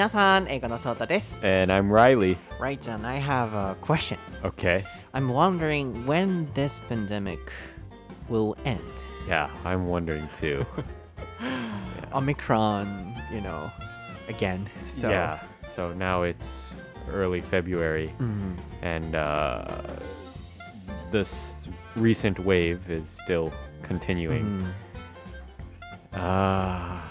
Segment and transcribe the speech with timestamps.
[0.00, 1.40] 皆さん、英語のソータです。
[1.44, 2.36] And I'm Riley.
[2.60, 4.18] Right, John, I have a question.
[4.42, 4.84] Okay.
[5.14, 7.38] I'm wondering when this pandemic
[8.28, 8.80] will end.
[9.28, 10.64] Yeah, I'm wondering too.
[12.12, 13.70] Omicron, you know,
[14.28, 14.66] again.
[14.88, 15.38] So, Yeah.
[15.68, 16.74] So now it's
[17.12, 18.56] early February, Mhm.
[18.82, 19.64] and uh,
[21.12, 23.52] this recent wave is still
[23.82, 24.44] continuing.
[24.44, 24.66] Mhm.
[26.14, 27.02] Ah,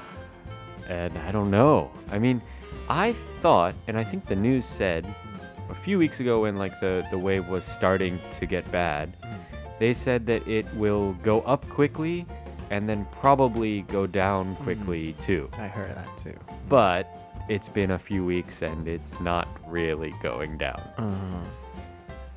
[0.90, 1.90] and I don't know.
[2.12, 2.42] I mean,
[2.91, 5.07] I thought, and I think the news said
[5.71, 9.17] a few weeks ago when like the the wave was starting to get bad,
[9.79, 12.27] they said that it will go up quickly
[12.71, 15.49] and then probably go down quickly too.
[15.57, 16.35] I heard that too.
[16.69, 17.07] But
[17.49, 20.83] it's been a few weeks and it's not really going down.
[20.99, 21.45] Mhm.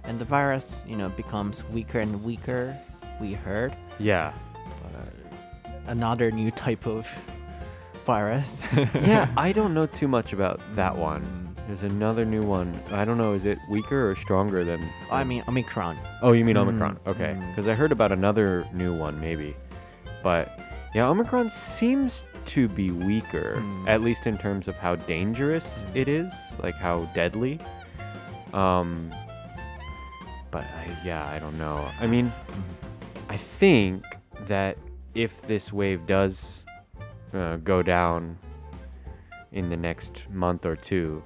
[0.04, 2.78] And the virus, you know, becomes weaker and weaker.
[3.20, 3.76] We heard.
[3.98, 4.32] Yeah.
[4.84, 7.08] But another new type of
[8.06, 8.62] virus.
[8.96, 11.56] yeah, I don't know too much about that one.
[11.68, 12.78] There's another new one.
[12.92, 13.34] I don't know.
[13.34, 14.90] Is it weaker or stronger than?
[15.10, 15.98] I mean, Omicron.
[16.22, 17.00] Oh, you mean Mm, Omicron?
[17.08, 19.56] Okay, because I heard about another new one, maybe.
[20.22, 20.60] But
[20.94, 23.88] yeah, Omicron seems to be weaker, Mm.
[23.88, 25.96] at least in terms of how dangerous Mm.
[25.96, 27.60] it is, like how deadly.
[28.54, 29.14] Um,
[30.52, 31.88] but I, yeah, I don't know.
[32.00, 32.32] I mean,
[33.30, 34.04] I think
[34.48, 34.78] that
[35.16, 36.63] if this wave does
[37.34, 38.38] uh, go down
[39.52, 41.24] in the next month or two,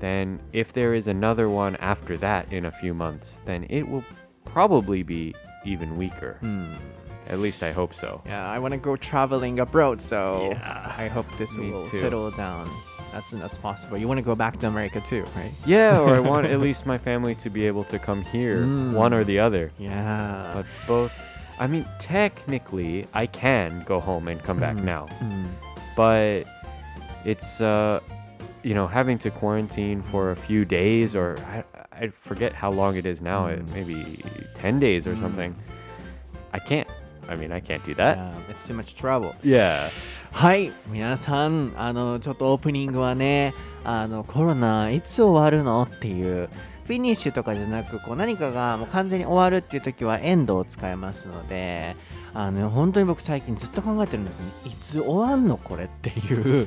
[0.00, 4.04] then if there is another one after that in a few months, then it will
[4.44, 5.34] probably be
[5.64, 6.36] even weaker.
[6.40, 6.72] Hmm.
[7.28, 8.20] At least I hope so.
[8.26, 11.98] Yeah, I want to go traveling abroad, so Yeah, I hope this me will too.
[11.98, 12.68] settle down
[13.12, 13.98] That's as possible.
[13.98, 15.52] You want to go back to America too, right?
[15.66, 18.92] Yeah, or I want at least my family to be able to come here, Mm.
[18.94, 19.70] one or the other.
[19.78, 20.52] Yeah.
[20.54, 21.12] But both,
[21.59, 24.83] I mean, technically, I can go home and come back Mhm.
[24.83, 25.07] now.
[25.21, 25.47] Mm.
[25.95, 26.43] but
[27.23, 28.01] it's uh
[28.63, 31.63] you know having to quarantine for a few days or I,
[32.03, 33.73] I forget how long it is now it Mm.
[33.73, 34.23] maybe
[34.55, 35.19] 10 days or Mm.
[35.19, 35.55] something
[36.51, 36.87] I can't
[37.29, 39.33] I mean I can't do that Yeah, it's too much trouble.
[39.41, 39.87] yeah
[40.33, 43.53] はい、皆さん、あの、ちょっとオープニングはね、
[43.85, 46.49] あの、コロナいつ終わるのっていう、
[46.90, 51.94] フィニッシュとかじゃなく、こう何かがもう完全に終わるっていう時はエンドを使いますので、
[52.34, 54.46] あの、本当に僕最近ずっと考えてるんですね。
[54.66, 56.66] いつ終わんのこれっていう。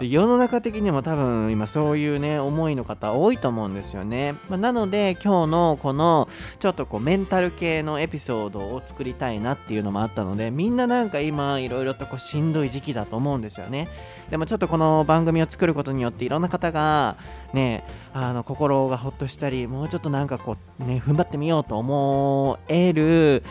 [0.00, 6.28] 世の中的にも多分今そういうね思いの方多いと思うんですよね、まあなので今日のこの
[6.60, 13.88] ちょっとこうメンタル系のエピソードを作りたいなっていうのもあったのでみんななんか今いろいろとこうしんどい時期だと思うんですよね
[14.30, 17.16] でもちょっとこの番組を作ることによっていろんな方が
[17.54, 23.42] ねあの心がほっとしたりもうちょっとなんかこうね踏ん張ってみようと思える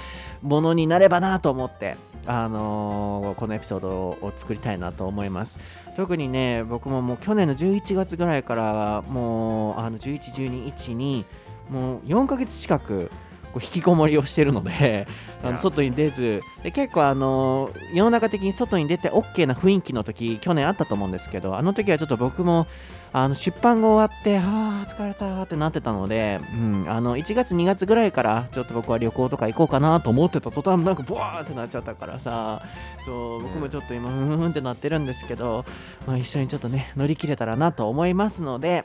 [0.41, 5.59] ものになればなと思ってあのーこのエピソードを作りたいなと思います。
[5.96, 11.25] 特にね僕ももう去年の11月ぐらいからもうあの11、12、1に
[11.70, 13.12] もう4ヶ月近く
[13.53, 15.08] こう引きこもりをしてるので
[15.44, 22.68] あの.外に出ずで結構あの世の中的に外に出て OK な雰囲気の時去年あったと思うんですけどあの時はちょっと僕も
[23.16, 32.64] あの出版が終わってあー疲れたってなってたので、うん、あの1月2月ぐらいからちょっと僕は旅行とか行こうかなと思ってた途端なんかブワーってなっちゃったからさ
[33.06, 35.64] そう僕もちょっと今ふんふんってなってるんですけど、
[36.08, 38.84] まあ、一緒にちょっとね乗り切れたらなと思いますので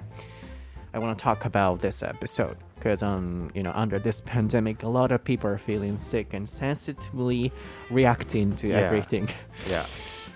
[0.93, 4.88] I want to talk about this episode because um you know under this pandemic a
[4.90, 7.51] lot of people are feeling sick and sensitively
[7.91, 8.79] reacting to Yeah.
[8.81, 9.29] everything
[9.69, 9.85] yeah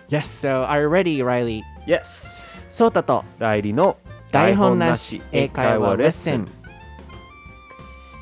[0.09, 3.97] yes so are you ready Riley yes ソータと代理の
[4.31, 6.47] 台本なし英会話レッスン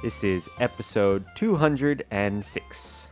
[0.04, 3.10] This is episode 206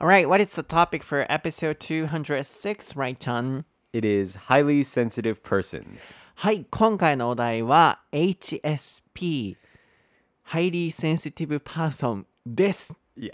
[0.00, 3.64] Alright what is the topic for episode 206 right Chan
[3.97, 9.57] It is highly sensitive persons はい今回のお題は HSP
[10.49, 13.31] Highly Sensitive Person です yeah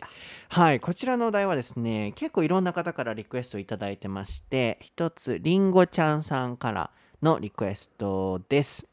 [0.48, 8.88] はい、こちらのお題はですね、結構いろんな方からリクエストいただいてまして、一つ、りんごちゃんさんからのリクエストです。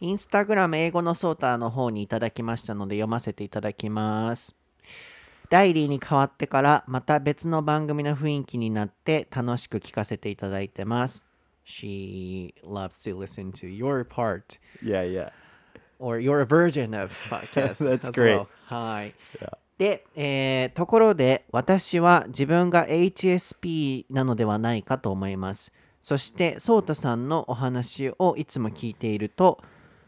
[0.00, 4.56] インスタグラム英語のソーターの方にいただきましたので読ませていただきます。
[5.50, 11.24] ライリーに変わってからまた別の番組の雰囲気になって楽しく聞かせていただいてます。
[11.66, 15.30] She loves to listen to your part yeah yeah
[15.98, 18.46] or your version of podcast That's great.
[18.66, 19.14] はい。
[19.78, 25.72] で、えーところで私は自分が HSP なのではないかと思います。
[26.00, 29.60] そして、ソータさんのお話をいつも聞いていると、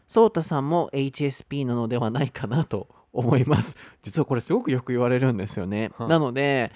[0.07, 3.75] ソータさんも HSP なのではないかなと思います。
[4.01, 5.91] 実はこれすごくよく言われるんですよね。
[5.97, 6.71] はあなので、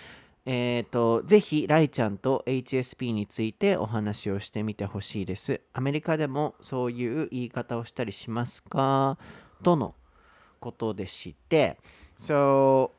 [0.46, 5.62] えっ、と、ぜひ、ライちゃんと HSP についてお話をしてみてほしいです。
[5.74, 9.18] アメリカでもそういう言い方をしたりしますか
[9.64, 9.96] との
[10.60, 11.80] ことでして。
[12.16, 12.92] So,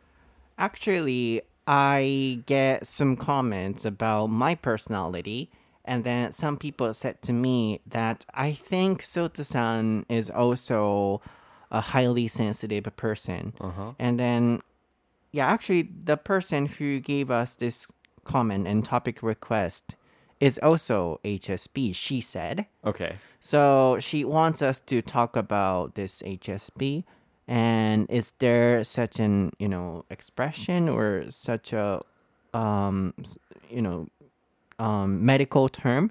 [0.59, 5.49] actually, I get some comments about my personality.
[5.85, 11.21] And then some people said to me that I think Sota-san is also
[11.71, 13.53] a highly sensitive person.
[13.61, 13.93] Uh-huh.
[13.99, 14.61] And then,
[15.33, 17.87] yeah, actually, the person who gave us this
[18.25, 19.97] comment and topic request
[20.41, 22.67] is also HSP, she said.
[22.85, 23.17] Okay.
[23.41, 27.05] So she wants us to talk about this HSP.
[27.49, 32.03] And is there such an, you know, expression or such a,
[32.53, 33.15] um,
[33.71, 34.09] you know,
[34.79, 36.11] um, medical term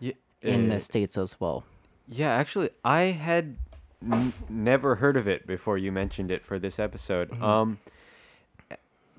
[0.00, 0.14] Yeah.
[0.40, 1.64] in uh, the States as well?
[2.08, 3.56] Yeah, actually, I had
[4.04, 7.30] n- never heard of it before you mentioned it for this episode.
[7.42, 7.78] Um,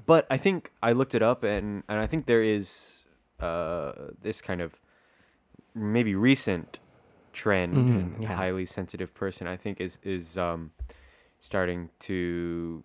[0.06, 2.98] but I think I looked it up, and and I think there is
[3.40, 4.80] uh this kind of
[5.74, 6.80] maybe recent
[7.32, 8.36] trend Mhm, in yeah.
[8.36, 9.48] highly sensitive person.
[9.48, 10.72] I think is is um
[11.40, 12.84] starting to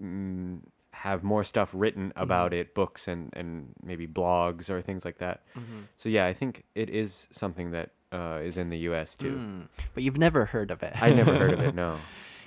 [0.00, 0.60] mm,
[0.92, 5.42] have more stuff written about it, books and and maybe blogs or things like that.
[5.96, 9.14] So yeah, I think it is something that uh, is in the U.S.
[9.16, 9.36] too.
[9.38, 10.92] Mm, But you've never heard of it.
[11.00, 11.74] I never heard of it.
[11.84, 11.96] No.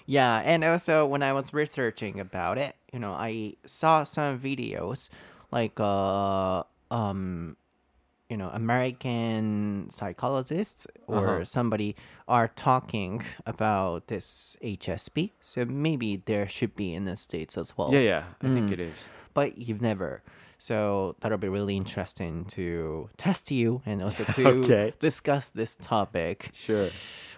[0.05, 5.09] Yeah, and also when I was researching about it, you know, I saw some videos
[5.51, 7.55] like uh um
[8.29, 11.45] you know, American psychologists or Uh-huh.
[11.45, 11.95] somebody
[12.27, 15.31] are talking about this HSP.
[15.41, 17.93] So maybe there should be in the states as well.
[17.93, 18.23] Yeah, yeah.
[18.41, 18.73] I think Mm.
[18.73, 19.07] it is.
[19.33, 20.21] But you've never.
[20.63, 24.93] So that'll be really interesting to test you and also to Okay.
[24.99, 26.49] discuss this topic.
[26.53, 26.89] Sure.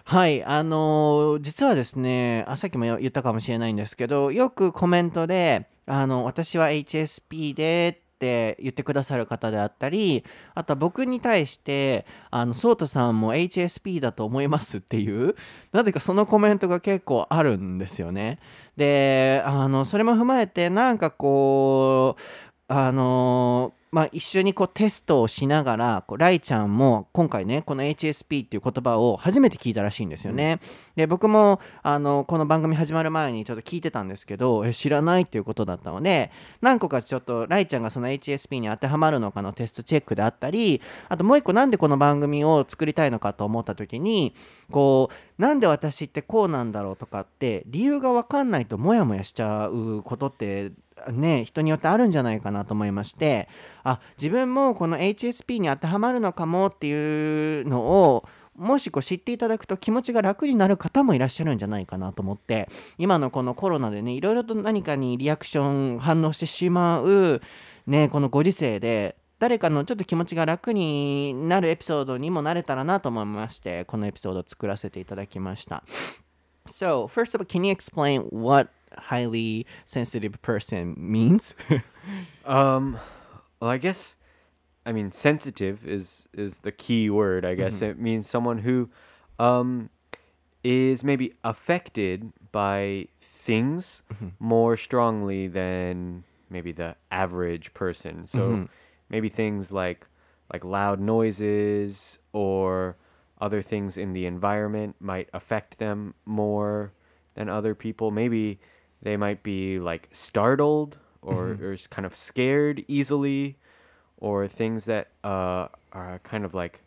[0.04, 10.24] はい、あのー実はですねあ、さっきも言ったかもしれないんですけど、よくコメントで、あの私は HSP でって言ってくださる方であったり、
[10.54, 15.34] あとは僕に対して、あの、ソータさんも HSP だと思いますっていう、
[15.72, 18.38] なぜかそのコメントが結構あるんですよね。
[18.76, 22.22] で、あの、それも踏まえて、なんかこう、
[22.68, 30.58] あのーまあ、一緒にこうテストをしながらこうライちゃんも今回ねこの HSP っていう言葉を初めて聞いたらしいんですよね。
[30.96, 36.30] で僕もあのこの番組始まる前にちょっと聞いてたんですけどえ知らないっていうことだったので
[36.60, 44.34] 何個かちょっとライちゃんがその HSP に当てはまるのかのテストチェックであったりあともう一個なんでこの番組を作りたいのかと思った時に
[44.70, 50.72] こうなんで私ってこうなんだろうとかって理由が分かんないとモヤモヤしちゃうことって
[51.12, 53.48] ね人によってあるんじゃないかなと思いまして
[53.84, 67.42] あ自分もこの HSP に当てはまるのかもっていうのをもしこう知っていただくと気持ちが楽になる方もいらっしゃるんじゃないかなと思って今のこのコロナでねいろいろと何かにリアクション反応してしまう
[67.86, 75.84] ねこのご時世で誰かのちょっと気持ちが楽になるエピソードにもなれたらなと思いましてこのエピソードを作らせていただきました。
[76.66, 81.54] So first of all can you explain what highly sensitive person means?
[82.44, 82.98] Um,
[83.58, 84.14] well, I guess,
[84.86, 87.44] I mean, sensitive is is the key word.
[87.44, 88.88] I guess it means someone who,
[89.40, 89.90] um,
[90.62, 94.02] is maybe affected by things
[94.38, 98.26] more strongly than maybe the average person.
[98.28, 98.68] So
[99.08, 100.06] maybe things like
[100.52, 102.96] like loud noises or
[103.40, 106.92] other things in the environment might affect them more
[107.34, 108.10] than other people.
[108.12, 108.58] Maybe
[109.06, 113.56] they might be like startled or, or kind of scared easily
[114.18, 116.82] or things that uh, are kind of like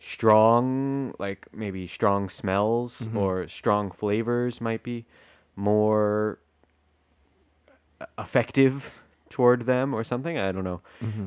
[0.00, 5.04] strong like maybe strong smells or strong flavors might be
[5.56, 6.38] more
[8.00, 10.80] uh, effective toward them or something i don't know.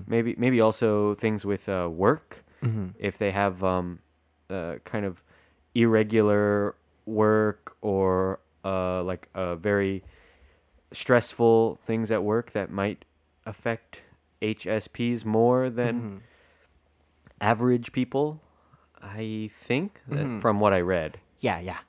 [0.08, 2.44] Maybe maybe also things with uh, work.
[2.98, 4.00] If they have um,
[4.50, 5.22] uh, kind of
[5.76, 10.04] irregular work or uh, like a very
[10.94, 13.06] stressful things at work that might
[13.46, 14.02] affect
[14.42, 16.18] HSPs more than mm-hmm.
[17.40, 18.42] average people.
[19.02, 20.40] I think that mm-hmm.
[20.40, 21.20] from what I read.
[21.40, 21.80] Yeah, yeah,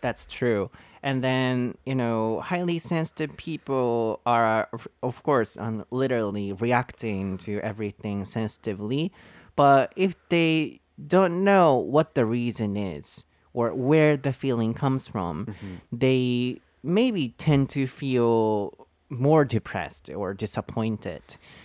[0.00, 0.70] that's true.
[1.02, 4.68] And then, you know, highly sensitive people are,
[5.02, 9.12] of- course, um, literally reacting to everything sensitively.
[9.56, 15.46] But if they don't know what the reason is or where the feeling comes from,
[15.46, 15.74] mm-hmm.
[15.90, 21.22] they maybe tend to feel more depressed or disappointed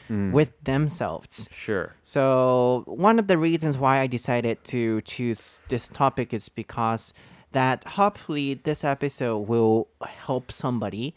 [0.07, 0.31] hmm.
[0.31, 1.47] with themselves.
[1.51, 1.95] Sure.
[2.01, 7.13] So one of the reasons why I decided to choose this topic is because
[7.51, 11.15] that hopefully this episode will help somebody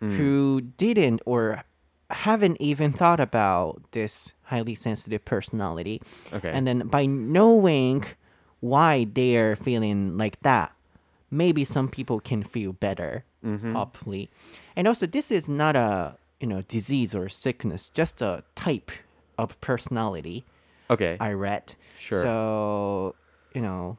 [0.00, 0.10] hmm.
[0.10, 1.62] who didn't or
[2.10, 6.02] haven't even thought about this highly sensitive personality.
[6.32, 6.50] Okay.
[6.50, 8.04] And then by knowing
[8.60, 10.72] why they're feeling like that,
[11.31, 13.25] maybe some people can feel better,
[13.73, 14.29] hopefully.
[14.75, 18.91] And also, this is not a you know disease or sickness, just a type
[19.37, 20.45] of personality.
[20.89, 21.17] okay.
[21.19, 21.75] I read.
[21.97, 22.21] Sure.
[22.21, 23.15] So
[23.53, 23.97] you know,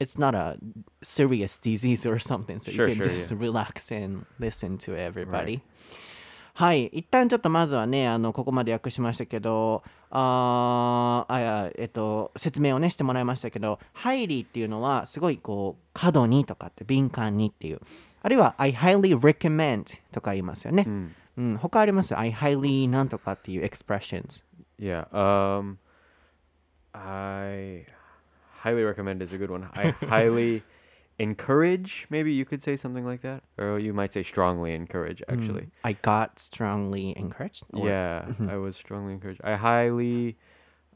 [0.00, 0.58] it's not a
[1.02, 2.58] serious disease or something.
[2.58, 3.36] So Sure, you can sure, just yeah.
[3.40, 5.62] relax and listen to everybody.
[6.54, 17.79] はい一旦ちょっとまずはねあのここまで訳しましたけど あーあえっと説明をねしてもらいましたけどハイリーっていうのはすごいこう過度にとかって敏感にっていう
[18.21, 20.85] あるいは I highly recommend とか言いますよね、
[21.37, 24.43] うん、他あります？I highly なんとかっていう expressions
[24.81, 25.05] Yeah.
[25.13, 25.77] Um,
[26.93, 27.85] I
[28.63, 29.69] highly recommend is a good one.
[29.73, 30.63] I highly
[31.20, 32.06] encourage.
[32.10, 35.22] Maybe you could say something like that, or you might say strongly encourage.
[35.28, 39.40] Actually, I got strongly encouraged or- yeah, I was strongly encouraged.
[39.42, 40.36] I highly,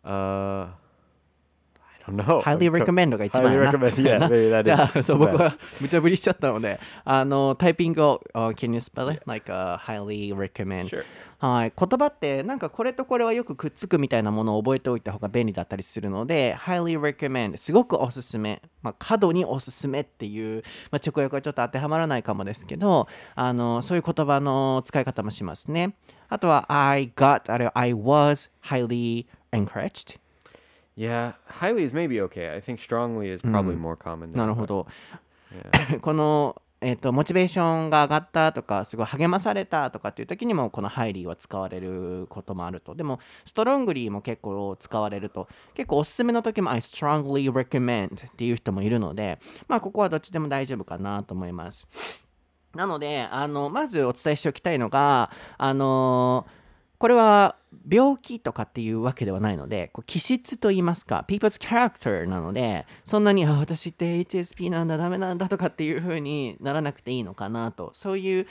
[0.04, 2.40] uh, I don't know.
[2.40, 3.90] highly Co- recommend が一番 Highly やな recommend.
[3.90, 5.61] そ うや Yeah, な maybe that じゃあ is そう僕は best.
[5.80, 9.23] 無茶ぶりしちゃったのであのタイピングを、uh, Can you spell it?
[9.26, 11.04] Like、uh, highly recommend Sure.
[11.38, 25.96] はい言葉ってなんかこれとこれはよくくっつくみたいなものを覚えておいた方が便利だったりするので highly recommend すごくおすすめ、まあ、過度におすすめっていう、まあ、直訳はちょっと当てはまらないかもですけどあのそういう言葉の使い方もしますね
[26.30, 30.20] あとは I got あるいは I was highly encouraged
[30.98, 32.56] Yeah, highly is maybe okay.
[32.56, 34.32] I think strongly is probably more common.
[34.36, 34.88] なるほど。
[36.01, 42.96] この、えっとモチベーションが上がったとかすごい励まされたとかっていう時にもこのハイリーは使われることもあると。
[42.96, 45.48] でもストロングリーも結構使われると。
[45.74, 51.89] 結構おすすめの時も I strongly recommend っていう人もいるのでまあここはどっちでも大丈夫かなと思います。
[52.75, 56.46] なのであのまずお伝えしておきたいのがあの
[56.98, 57.58] これは
[57.90, 68.48] 病気とかっていうわけではないのでこう気質と言いますか people's character なのでそんなにあ私って HSP なんだダメなんだとかっていう風にならなくていいのかなとそういう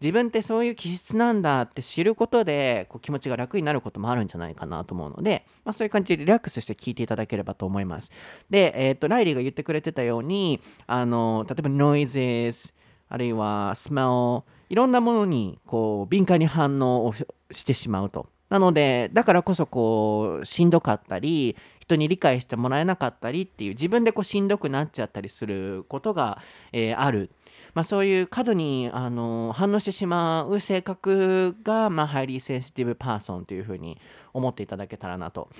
[0.00, 8.12] 自分ってそういう気質なんだって知ることでこう気持ちが楽になることもあるんじゃないかなと思うので、まあ、そういう感じでリラックスして聞いていただければと思います。
[8.48, 12.72] で、えー、とライリーが言ってくれてたようにあの例えば noises
[13.08, 17.14] あるいは smell いろんなものにこう敏感に反応を
[17.50, 18.28] してしまうと。
[18.48, 26.38] なのでだからこそこうしんどかったり人に理解してもらえなかったりっていう自分でこうしんどくなっちゃったりすることが、
[26.72, 27.30] えーある、
[27.74, 33.98] まあ、そういう過度にあの反応してしまう性格が、まあ、 Highly Sensitive Person というふうに
[34.32, 35.50] 思っていただけたらなと。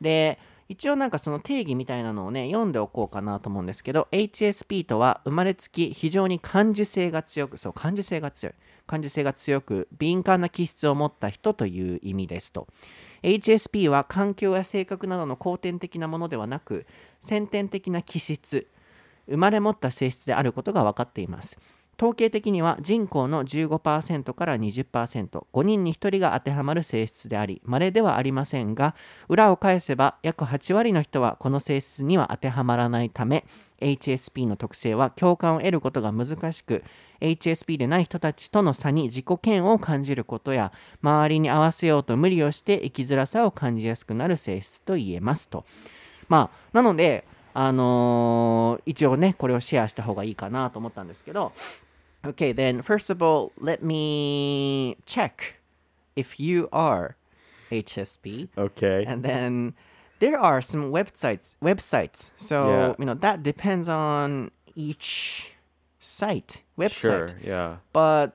[0.00, 8.54] で一応なんかその定義みたいなのをね読んでおこうかなと思うんですけど HSP とは生まれつき非常に感受性が強くそう感受性が強い。
[8.86, 12.66] 感受性が強く敏感な気質を持った人という意味ですと。
[13.22, 16.86] HSP は環境や性格などの後天的なものではなく
[17.20, 18.66] 先天的な気質
[19.28, 21.58] 生まれ持った性質であることが分かっています。
[21.98, 28.94] 統計的には人口の15%から 20%5 人に1人が当てはまる性質であり稀ではありませんが
[29.28, 33.44] 裏を返せば約8割の人はこの性質には当てはまらないため
[33.80, 36.84] HSP の特性は共感を得ることが難しく
[37.20, 45.64] HSP でない人たちとの差に自己嫌悪を感じることや周りに合わせようと無理をして生きづらさを感じやすくなる性質と言えますと。
[46.28, 47.24] まあなので
[47.54, 51.52] あのー一応ねこれをシェアした方がいいかなと思ったんですけど
[52.26, 55.54] Okay, then first of all, let me check
[56.16, 57.16] if you are
[57.70, 58.48] HSP.
[58.58, 59.04] Okay.
[59.06, 59.74] And then
[60.18, 62.30] there are some websites websites.
[62.36, 62.94] So, Yeah.
[62.98, 65.52] you know, that depends on each
[66.00, 66.90] site, website.
[66.92, 67.28] Sure.
[67.42, 67.76] Yeah.
[67.92, 68.32] But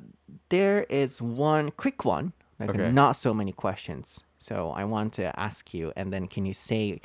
[0.50, 2.92] there is one quick one, like Okay.
[2.92, 4.24] not so many questions.
[4.38, 7.00] So I want to ask you, and then can you say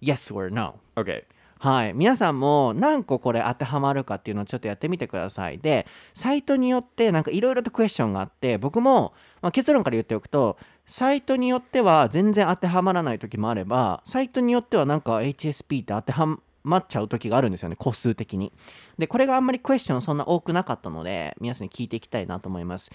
[0.00, 0.80] yes or no?
[0.96, 1.22] Okay.
[1.62, 5.60] はい、皆さんも何個これ当てはまるかっていうのをちょっとやってみてください。
[5.60, 18.52] で、サイトによってなんかいろいろとクエスチョンがあって、僕も、まあ、結論から言っておくと、サイトによっては全然当てはまらない時もあれば、サイトによってはなんか HSP って当てはまっちゃう時があるんですよね、個数的に。
[18.98, 22.90] で、これがあんまりクエスチョンそんな多くなかったので、皆さんに聞いていきたいなと思います。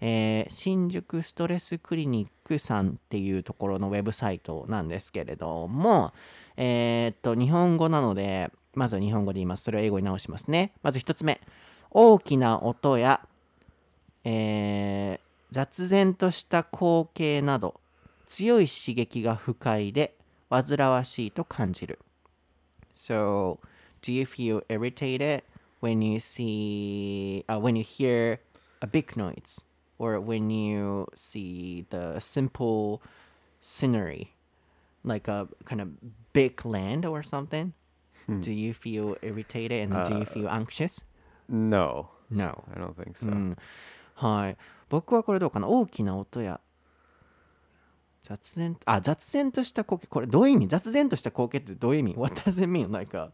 [0.00, 6.12] えー新宿ストレスクリニックさんっていうところのウェブサイトなんですけれども、
[6.56, 9.64] えーっと、日本語なので、まずは日本語で言います。
[9.64, 10.72] それを英語に直しますね。
[10.82, 11.40] まず一つ目。
[11.90, 13.20] 大きな音や、
[14.24, 17.80] えー雑然とした光景など、
[18.28, 20.16] 強い刺激が不快で
[20.48, 21.98] 煩わしいと感じる。
[22.94, 23.58] So,
[24.00, 25.42] do you feel irritated
[25.82, 28.38] when you see, uh, when you hear
[28.80, 29.64] a big noise?
[30.00, 33.02] Or when you see the simple
[33.60, 34.32] scenery,
[35.04, 35.88] like a kind of
[36.32, 37.74] big land or something?
[38.40, 41.02] Do you feel irritated and do you feel anxious?
[41.48, 42.64] No, No.
[42.72, 43.28] I don't think so.
[43.28, 43.56] うん、
[44.14, 44.56] はい
[44.88, 46.60] 僕はこれどうかな大きな音や
[48.22, 52.92] 雑然あ雑然とした光景これどういう意味雑然とした光景ってどういう意味 What does it mean?
[52.92, 53.30] Like a、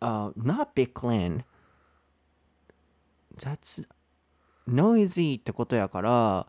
[0.00, 1.44] uh, not big land
[3.36, 3.86] 雑
[4.67, 6.47] noisy ってことやから、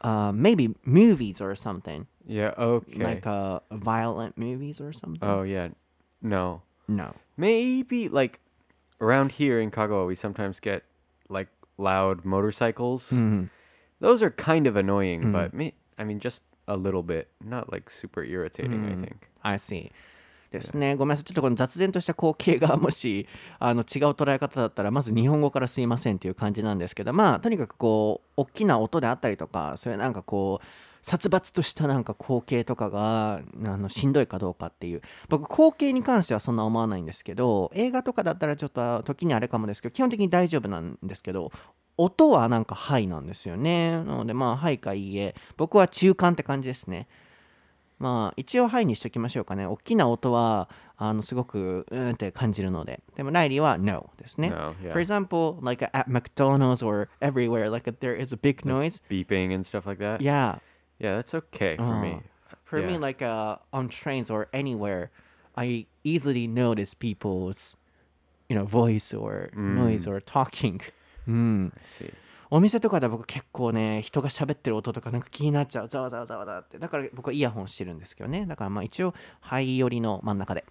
[0.00, 3.02] uh, maybe movies or something Yeah, okay.
[3.02, 5.70] like uh, violent movies or something oh, yeah.
[6.22, 6.62] No.
[6.88, 8.40] no Maybe like
[9.00, 10.82] around here in Kagawa, we sometimes get
[11.28, 11.48] like
[11.78, 13.12] loud motorcycles.
[13.12, 13.50] Mhm.
[14.00, 17.90] Those are kind of annoying, but me, I mean, just a little bit, not like
[17.90, 18.86] super irritating.
[18.86, 19.28] I think.
[19.42, 19.90] I see.
[20.53, 20.95] ですね。
[20.95, 21.23] ごめんなさい。
[21.25, 23.27] ちょっとこの雑然とした光景がもし
[23.59, 30.65] あの違う捉え方だったら、まず日本語からすいませんっていう感じなんですけど、まあ、とにかくこう、大きな音であったりとか、そういうなんかこう、
[31.03, 41.51] 殺伐としたなんか光景とかがあのしんどいかどうかっていう僕光景に関してはそんな思わないんですけど映画とかだったらちょっと時にあれかもですけど基本的に大丈夫なんですけど
[41.97, 47.09] 音はなんかハイなんですよねなのでまあハイかいいえ僕は中間って感じですね
[48.03, 54.91] まあ一応ハイにしときましょうかね大きな音はあのすごくうんって感じるのででもライリーは No ですね No, yeah.
[54.91, 59.65] For example like at McDonald's or everywhere like there is a big noise Beeping and
[59.65, 60.21] stuff like that.
[60.21, 60.59] yeah
[60.99, 62.21] Yeah, that's okay for me.
[62.65, 62.99] For me, Yeah.
[62.99, 65.09] like uh, on trains or anywhere,
[65.57, 67.75] I easily notice people's,
[68.47, 70.79] you know, voice or noise or talking.
[71.27, 71.73] うん。
[71.75, 72.13] I see.
[72.49, 75.87] お店とかで僕結構ね、人が喋ってる音とかなんか気になっちゃう。
[75.87, 76.77] ざわざわざわざって。
[76.77, 78.45] だから僕はイヤホンしてるんですけどね。
[78.45, 80.65] だからまあ一応、肺寄りの真ん中で。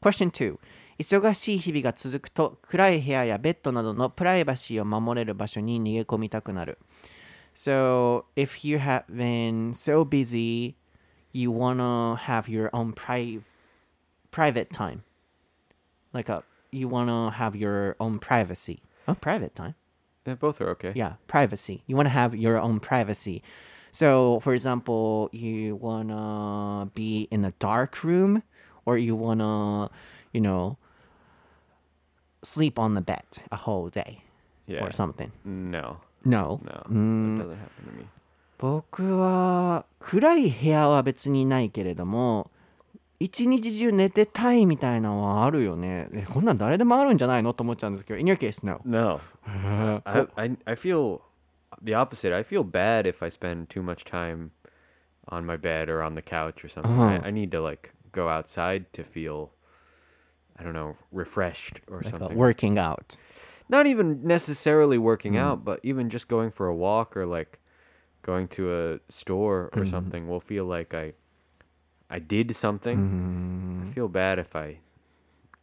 [0.00, 0.58] Question 2.
[0.98, 6.78] 忙しい日々が続くと暗い部屋やベッドなどのプライバシーを守れる場所に逃げ込みたくなる。
[7.54, 10.74] So, if you have been so busy,
[11.32, 13.42] you wanna have your own pri-
[14.30, 15.02] private time.
[16.12, 18.82] Like a, you wanna have your own privacy.
[19.06, 19.74] Oh, private time.
[20.25, 20.93] Yeah, both are okay.
[20.95, 21.81] Yeah, privacy.
[21.87, 23.41] You wanna have your own privacy.
[23.91, 28.43] So, for example, you wanna be in a dark room,
[28.85, 29.89] or you wanna,
[30.31, 30.77] you know,
[32.43, 34.23] sleep on the bed a whole day
[34.67, 34.83] Yeah.
[34.85, 35.31] or something.
[35.43, 36.59] No, No.
[36.63, 38.05] no, うーん that doesn't happen to me.
[38.57, 42.51] 僕は暗い部屋は別にないけれども
[43.19, 49.19] 一日中寝てたいみたいなのはあるよねえこんなん誰でもあるんじゃないのと思っちゃうんですけど In your case, no No,
[50.06, 51.22] I, I I feel
[51.80, 52.32] the opposite.
[52.32, 54.52] I feel bad if I spend too much time
[55.28, 56.92] on my bed or on the couch or something.
[56.92, 57.20] Uh-huh.
[57.22, 59.52] I, I need to like go outside to feel,
[60.58, 62.36] I don't know, refreshed or like something.
[62.36, 63.16] working out
[63.68, 65.40] Not even necessarily working hmm.
[65.40, 67.58] out, but even just going for a walk or like
[68.22, 69.90] going to a store or hmm.
[69.90, 71.12] something will feel like I
[72.08, 72.96] I did something.
[72.96, 73.92] I mm-hmm.
[73.92, 74.78] feel bad if I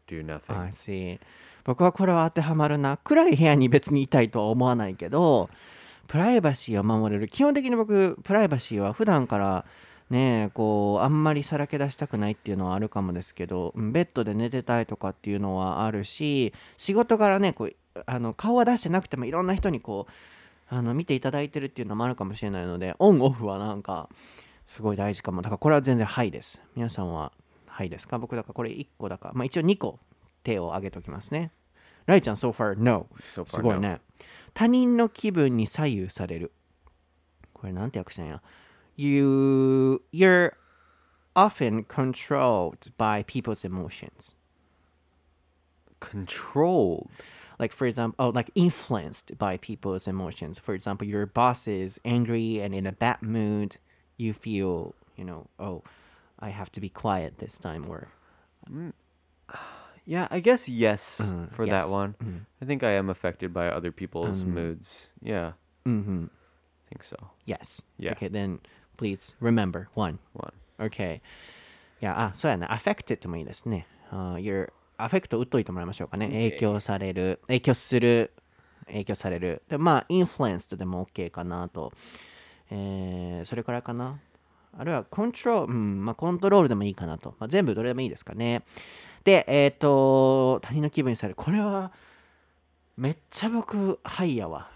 [0.08, 0.58] do nothing.
[0.58, 1.20] I see
[1.66, 5.50] 僕はこれは当てはまるな暗い部屋に別にいたいとは思わないけど
[6.08, 7.28] プライバシーを守れる。
[7.28, 9.66] 基本的に僕プライバシーは普段から
[10.10, 17.74] ねこうあんまりさらけ出したくないっていうのはあるかもですけどベッドで寝てたいとかっていうのはあるし仕事からねこう
[18.06, 24.10] あの顔は出してなくてもいろんな人にこうあの見ていただいてるっていうのもあるかもしれないのでオンオフはなんか
[24.66, 25.42] すごい大事かも。
[25.42, 26.62] だからこれは全然はいです。
[26.76, 27.32] 皆さんは
[27.68, 28.18] はいですか？
[28.20, 30.00] 僕だからこれ1個だからまあ一応2個
[30.43, 31.51] 手を挙げておきますね
[32.07, 33.81] ライちゃん so far no So す far, ごい no.
[33.81, 34.01] ね
[34.55, 36.53] 他人の気分に左右される
[37.53, 38.43] これなんて訳したんや
[38.97, 40.53] you you're
[41.35, 44.35] often controlled by people's emotions
[46.01, 47.09] Controlled.
[47.59, 52.61] like for example oh like influenced by people's emotions for example your boss is angry
[52.61, 53.77] and in a bad mood
[54.17, 55.83] you feel you know oh
[56.39, 58.09] i have to be quiet this time or
[60.07, 61.87] Yeah, I guess yes Mhm, for yes.
[61.87, 62.15] that one.
[62.63, 65.11] I think I am affected by other people's moods.
[65.23, 65.53] Yeah,
[65.85, 66.25] mm-hmm.
[66.25, 67.17] I think so.
[67.45, 68.13] yes Yeah.
[68.13, 68.61] okay then
[68.97, 70.53] please remember one One.
[70.79, 71.21] Okay.
[72.01, 72.67] いや、あ、そうやね。
[72.71, 73.87] affected もいいですね。
[74.11, 76.27] あ your アフェクト打っといてもらいましょうかね。
[76.29, 78.33] 影響される、影響する、
[78.87, 79.63] 影響される。
[79.69, 81.93] で、まあ、influenced でも OK かなと。
[82.71, 84.19] えー、それからいかな。
[84.78, 87.36] あるいは、コントロール、うん、まあ、コントロールでもいいかなと。
[87.40, 88.64] まあ、全部どれでもいいですかね。
[89.24, 91.36] で、えっ、と、他人の気分にされる。
[91.36, 91.92] これは、
[92.98, 94.70] めっちゃ僕、はいやわ。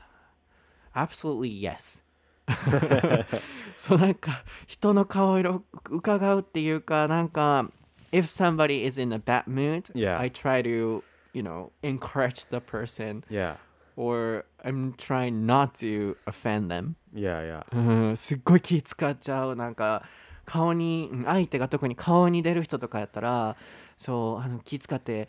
[0.97, 2.01] absolutely yes.
[3.77, 7.69] そうなんか人の顔色伺うっていうかなんか
[8.11, 10.17] if somebody is in a bad mood Yeah.
[10.17, 13.57] I try to you know encourage the person Yeah.
[13.97, 16.95] Or I'm trying not to offend them.
[17.13, 17.75] Yeah, yeah.
[17.75, 19.55] う んすっごい気使っちゃう。
[19.55, 20.03] なんか
[20.45, 23.57] 顔にうん相手が特に顔に出る人とかやったら
[23.97, 25.27] そうあの気使って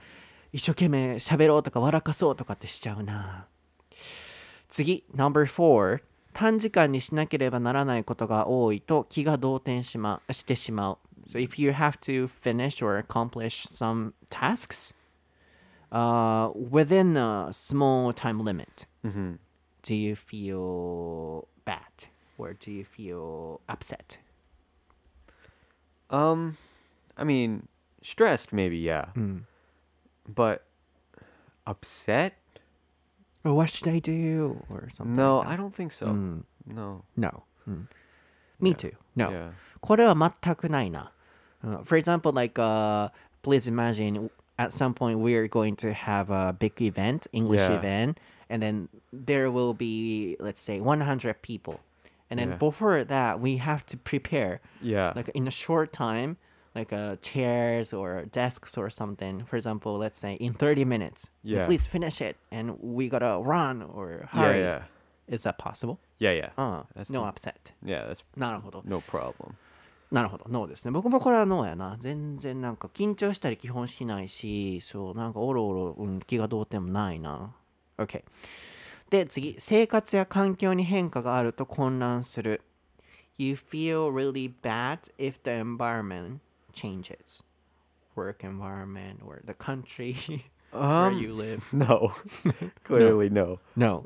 [0.52, 3.46] 一生懸命喋ろうとか笑かそうとかってしちゃうな。
[4.68, 6.00] 次 No.4
[6.34, 10.98] 短時間にしなければならないことが多いと気が動転し,、ま、してしまう。
[11.26, 14.94] So if you have to finish or accomplish some tasks
[15.91, 19.33] uh, within a small time limit hmm
[19.83, 22.07] do you feel bad
[22.37, 24.17] or do you feel upset?
[26.09, 26.57] Um,
[27.17, 27.67] I mean,
[28.01, 29.07] stressed maybe, yeah.
[30.27, 30.63] But
[31.67, 32.33] upset?
[33.43, 34.63] Or what should I do?
[34.69, 35.15] Or something.
[35.15, 35.57] No, like I that.
[35.57, 36.07] don't think so.
[36.07, 36.43] Mm.
[36.67, 37.03] No.
[37.17, 37.43] No.
[37.67, 37.87] Mm.
[38.61, 38.75] Me Yeah.
[38.77, 38.91] too.
[39.15, 39.31] No.
[39.31, 39.51] Yeah.
[39.81, 41.11] これは全くないな。
[41.61, 43.09] Uh, for example, like, uh,
[43.41, 47.77] please imagine at some point we're going to have a big event, English Yeah.
[47.77, 51.79] event, and then there will be, let's say, 100 people.
[52.29, 52.57] And then Yeah.
[52.57, 55.13] before that, we have to prepare Yeah.
[55.15, 56.37] like in a short time
[56.75, 61.67] like uh, chairs or desks or something for example let's say in 30 minutes Yeah.
[61.67, 64.81] please finish it and we gotta run or yeah, hurry yeah.
[65.27, 66.49] is that possible Yeah, yeah.
[66.57, 69.55] ああ That's no the- upset Yeah, that's なるほど no problem.
[70.10, 77.52] なるほどノーですね僕もこれはノーやな全然なんか緊張したり基本しないしそうなんかおろおろ、うん、気が動転もないな
[77.98, 78.24] OK
[79.10, 82.62] で次生活や環境に変化があると混乱する
[83.36, 86.38] You feel really bad if the environment
[86.72, 87.44] changes
[88.16, 90.14] work environment or the country
[90.72, 92.12] where Um, you live No.
[92.84, 93.58] Clearly no.
[93.76, 94.04] No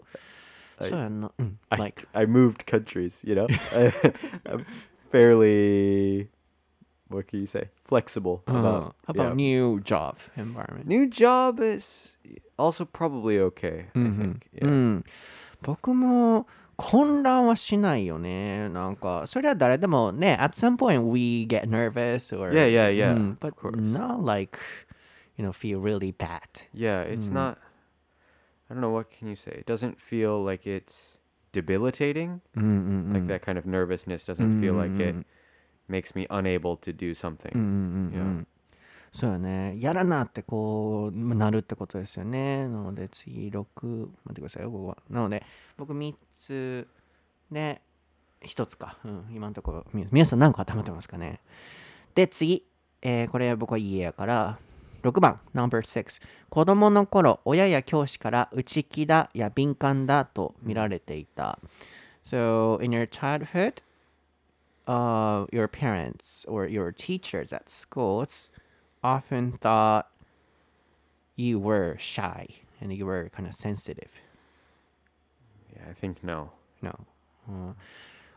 [0.78, 3.46] I- そうやんな、うん、I, like I moved countries, you know?
[5.11, 6.29] fairly,
[7.09, 7.69] what can you say?
[7.83, 9.33] Flexible uh, about, how about yeah.
[9.33, 12.15] new job environment New job is
[12.57, 14.47] also probably okay, I think.
[14.61, 14.67] う Yeah.
[14.67, 15.03] ん、
[15.61, 18.69] 僕も混乱はしないよね。
[18.69, 23.75] なんか、それは誰でもね、at some point we get nervous or Yeah, yeah, yeah, うん、but of course.
[23.79, 24.59] not like,
[25.37, 26.41] you know, feel really bad.
[26.73, 27.57] Yeah, it's not,
[28.69, 29.51] I don't know, what can you say?
[29.51, 31.17] It doesn't feel like it's
[31.52, 32.38] debilitating.
[32.56, 33.28] うんうんうん。
[33.28, 35.26] Like that kind of nervousness doesn't feel like it うん
[35.88, 37.54] makes me unable to do something.
[37.54, 37.68] うんうんう
[38.40, 38.46] ん。
[39.10, 39.76] そうよね。
[39.78, 42.66] やらなってこうなるってことですよね。
[42.66, 44.98] なので次6、待ってくださいよ、ここは。
[45.10, 45.44] なので
[45.76, 46.88] 僕3つ
[47.50, 47.82] ね、
[48.40, 48.96] 1つか。
[49.04, 51.40] うん、今のところ、み皆さん何個頭ってますかね。
[52.14, 52.64] で、次、
[53.02, 54.58] えーこれ僕は家やから、
[55.02, 56.22] 6番、No.6。
[56.48, 61.58] 子供の頃、親や教師から内気だや敏感だと見られていた。
[62.22, 63.82] So, in your childhood,
[64.86, 68.50] uh, your parents or your teachers at schools
[69.02, 70.06] often thought
[71.36, 72.46] you were shy
[72.80, 74.10] and you were kind of sensitive.
[75.74, 76.50] Yeah, I think no.
[76.80, 76.94] No.
[77.48, 77.76] うん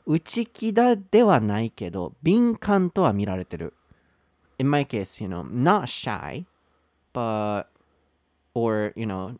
[0.07, 3.73] 内気だではないけど、敏感とは見られてる。
[4.59, 6.45] In my case, you know, not shy,
[7.14, 7.64] but,
[8.54, 9.38] or, you know,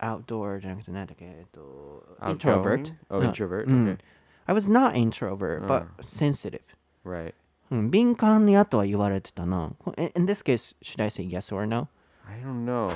[0.00, 2.62] outdoor じゃなくて何だっけ、えっと、introvert.
[2.82, 2.94] Outgoing?
[3.10, 3.64] Oh, うん introvert.
[3.66, 3.98] うん Okay.
[4.46, 6.60] I was not introvert, but うん sensitive.
[7.04, 7.34] Right.
[7.70, 9.72] うん、敏感やとは言われてたな。
[9.78, 11.88] こ In in this case, should I say yes or no?
[12.26, 12.90] I don't know.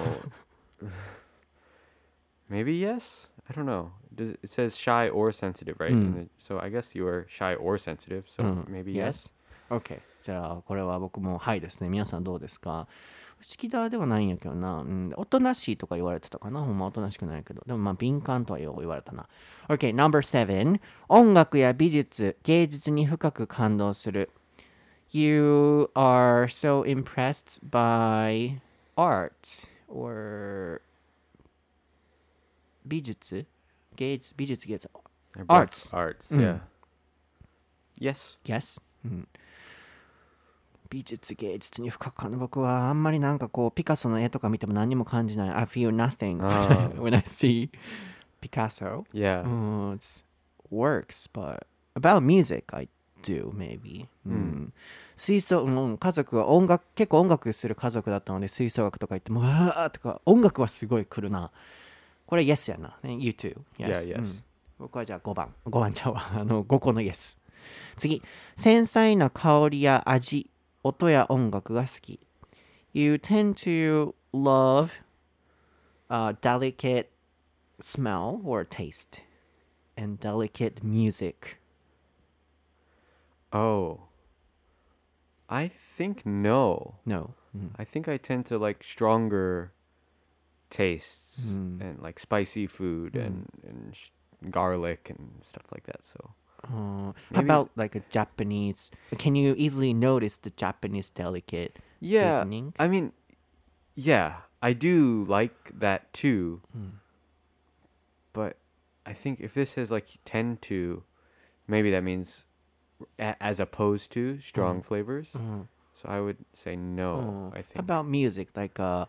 [2.50, 3.28] Maybe yes.
[3.48, 3.90] I don't know.
[4.14, 5.90] Does, it says shy or sensitive, right?
[5.92, 6.24] In Mm.
[6.24, 8.24] the- so I guess you are shy or sensitive.
[8.28, 9.28] So うん maybe yes.
[9.69, 9.99] OK。
[10.21, 11.89] じゃあ、これは僕もはいですね。
[11.89, 12.87] 皆さんどうですか？
[13.41, 14.81] 内気だではないんやけどな。
[14.81, 16.61] うん、おとなしいとか言われてたかな？
[16.61, 17.63] ほんまおとなしくないけど。
[17.65, 19.27] でもまあ敏感とはよう言われたな。
[19.69, 20.81] OK、number seven。
[21.07, 24.29] 音楽や美術、芸術に深く感動する。
[25.11, 28.59] You are so impressed by
[28.97, 30.81] art or
[32.85, 33.45] 美術？
[33.95, 34.33] 芸術？
[34.35, 34.89] 美術芸術
[35.47, 35.95] ？Arts.
[35.95, 36.35] Arts.
[36.35, 36.41] Mm.
[36.41, 36.59] Yeah.
[37.99, 38.37] Yes.
[38.45, 39.27] Yes、うん、
[40.89, 45.49] 美術芸術に深く感じ僕はあんまりなんかこうピカソの絵とか見ても何にも感じない。
[45.49, 46.39] I feel nothing
[46.99, 47.69] when I see
[48.41, 49.43] Picasso、Yeah.
[49.43, 50.25] うん、it's
[50.71, 52.87] works but about music I
[53.21, 54.73] do maybe、うんうん
[55.15, 61.51] 吹奏、うん、家族は音楽結構音楽する家族だったので吹奏楽とか行ってもうわーとか音楽はすごい来るな。
[62.25, 63.57] これ Yes やな、ね、You too.
[63.77, 64.17] Yes, Yeah, yes.
[64.19, 64.43] うん
[64.79, 65.53] 僕はじゃあ5番。
[65.65, 67.37] 5番ちゃうわあの5個の Yes
[67.97, 68.23] 次。
[68.55, 70.49] 繊細な香りや味
[70.82, 72.20] 音や音楽が好き
[72.92, 77.08] You tend to love、uh, delicate
[77.80, 79.24] smell or taste
[79.96, 81.58] and delicate music
[83.52, 84.00] Oh.
[85.48, 86.94] I think no.
[87.06, 89.70] no、うん I think I tend to like stronger
[90.70, 91.80] tastes Mm.
[91.80, 93.26] and like spicy food Mm.
[93.26, 94.10] and and sh-
[94.50, 96.04] garlic and stuff like that.
[96.04, 96.30] So
[96.63, 98.91] Uh, how Maybe- about like a Japanese?
[99.17, 102.73] Can you easily notice the Japanese delicate yeah, seasoning?
[102.79, 103.13] I mean,
[103.95, 106.61] yeah, I do like that too.
[106.77, 106.91] Mm.
[108.33, 108.57] But
[109.05, 111.03] I think if this says like tend to,
[111.67, 112.45] maybe that means
[113.17, 115.31] a- as opposed to strong flavors.
[115.33, 115.67] Mm.
[115.95, 117.11] So I would say no.
[117.15, 117.79] Oh, I How think.
[117.79, 119.05] about music, like uh,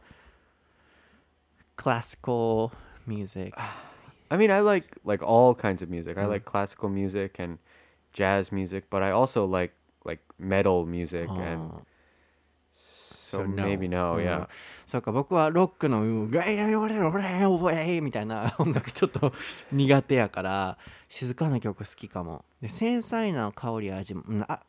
[1.77, 2.73] classical
[3.07, 3.55] music?
[4.31, 6.17] I mean, I like like all kinds of music.
[6.19, 6.29] I Mm.
[6.31, 7.59] like classical music and
[8.13, 9.73] jazz music, but I also like
[10.05, 11.83] like metal music and Oh.
[12.75, 13.65] so, So no.
[13.65, 14.49] maybe no, うん yeah.
[14.87, 19.33] そうか僕はロックのうんみたいな音楽ちょっと
[19.71, 24.61] 苦手やから静かな曲好きかもで繊細な香りや味も、うん、あ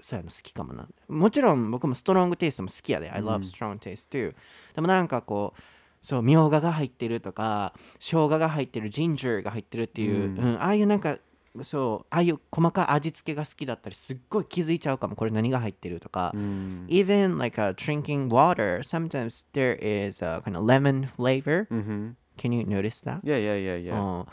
[0.00, 4.34] そうやの好きかもなもちろん僕もストロングテイストも好きやで、I love strong taste too
[4.74, 5.60] でもなんかこう
[6.06, 11.16] そうみょうがが入ってるとか生姜が入ってるジンジャーが入ってるっていう、うんうんああいうなんか
[11.62, 16.86] そうああいう細かい味付けが好きだったりすっごい気づいちゃうかもこれ何が入ってるとか、Mm.
[16.88, 22.10] even like uh, drinking water sometimes there is a kind of lemon flavor Mm-hmm.
[22.36, 23.20] can you notice that?
[23.22, 23.94] Yeah, yeah, yeah, yeah.
[23.94, 24.26] うん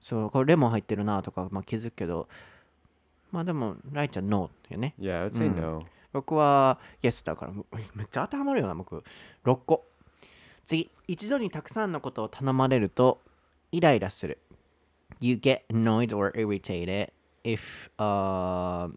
[0.00, 2.26] そうこれレモン入ってるなとか、まあ、気づくけど
[3.30, 5.60] まあでもライちゃん NO よね Yeah, I would say Mm.
[5.60, 5.82] no.
[6.12, 9.04] 僕は Yes だからむめっちゃ当てはまるよな僕
[9.44, 9.84] 6個
[10.66, 13.20] 次一度にたくさんのことを頼まれると
[13.72, 14.38] イライラする
[15.20, 17.10] You get annoyed or irritated
[17.44, 18.88] if uh,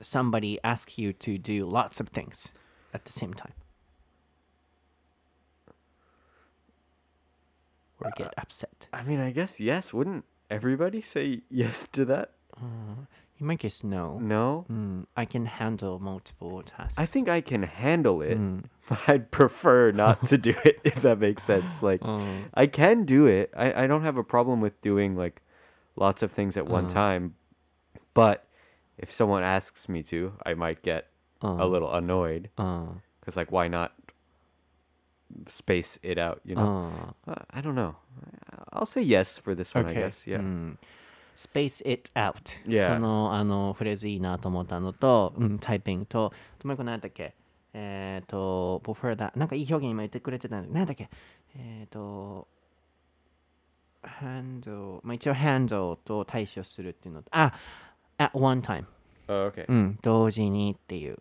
[0.00, 2.54] somebody asks you to do lots of things
[2.92, 3.52] at the same time
[8.00, 9.92] or get upset I mean, I guess yes.
[9.92, 12.30] Wouldn't everybody say yes to that?
[13.38, 14.64] In my case no No.
[14.70, 18.38] Mm, I can handle multiple tasks I think I can handle it.
[18.46, 18.64] Mm.
[19.08, 21.82] I'd prefer not to do it if that makes sense.
[21.90, 22.44] Like Mm.
[22.54, 23.50] I can do it.
[23.56, 25.42] I, I don't have a problem with doing like
[25.96, 26.90] lots of things at one Uh.
[27.04, 27.34] time.
[28.14, 28.46] But
[28.96, 31.10] if someone asks me to, I might get
[31.42, 31.66] a Uh.
[31.66, 32.86] little annoyed uh,
[33.20, 33.92] because like why not
[35.48, 37.14] space it out, you know?
[37.26, 37.30] uh.
[37.32, 37.96] Uh, I don't know.
[38.72, 40.26] I'll say yes for this one, I guess.
[40.26, 40.38] Yeah.
[40.38, 40.78] うん、
[41.36, 42.34] Space it out、
[42.66, 42.94] Yeah.
[42.94, 47.34] そのあのフレーズいいなと思ったのと、うん、タイピングと、ともう一個何だっけ？
[47.74, 50.68] えっ、と、before that、なんかいい表現今言ってくれてたんだ。
[50.72, 51.10] 何だっけ？
[51.54, 52.48] えっ、と、
[54.02, 57.52] handle、まあ一応 handle と対処するっていうのと、あ、
[58.16, 58.86] at one time、
[59.28, 59.66] Oh, okay.
[59.68, 61.18] うん、同時にっていう。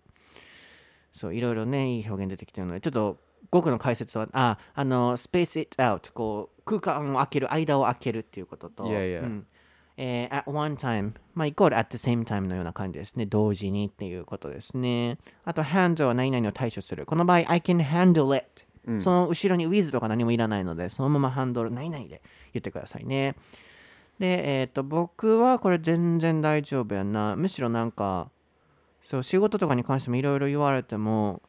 [1.12, 3.18] そう、いろいろね、いい表現出てきてるので、ちょっと、
[3.52, 9.48] 僕の解説は、あ、あの、space it out、こう、空間を空ける、間を空けるっていうことと、いやいやうん
[9.98, 13.26] えー at one time、まあ、イコール at the same time のような感じですね。
[13.26, 15.18] 同時にっていうことですね。
[15.44, 17.06] あと、handle は何々を対処する。
[17.06, 18.66] この場合、I can handle it。
[19.00, 22.22] その後ろに with とか何もいらないので、そのままハンドル何々で
[22.54, 23.36] 言ってくださいね。
[24.20, 27.36] で、えっ、と、僕はこれ全然大丈夫やな。
[27.36, 28.30] むしろなんか、
[29.02, 31.42] そう、仕事とかに関してもいろいろ言われても、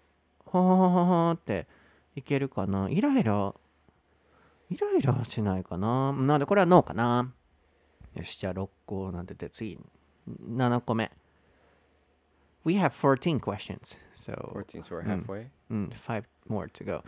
[0.47, 1.67] ほほほほほって
[2.15, 2.89] いけるかな？
[2.89, 3.55] イライラ、
[4.71, 6.13] イライラはしないかな？
[6.13, 7.33] なので、これはノーかな。
[8.16, 9.80] よし、じゃあ6個なんてて、次、
[10.28, 11.12] 7個目。
[12.64, 13.98] We have 14 questions.
[14.14, 15.26] So, 14, so we're Mm.
[15.26, 15.48] halfway.
[15.72, 17.04] うん、5 more to go.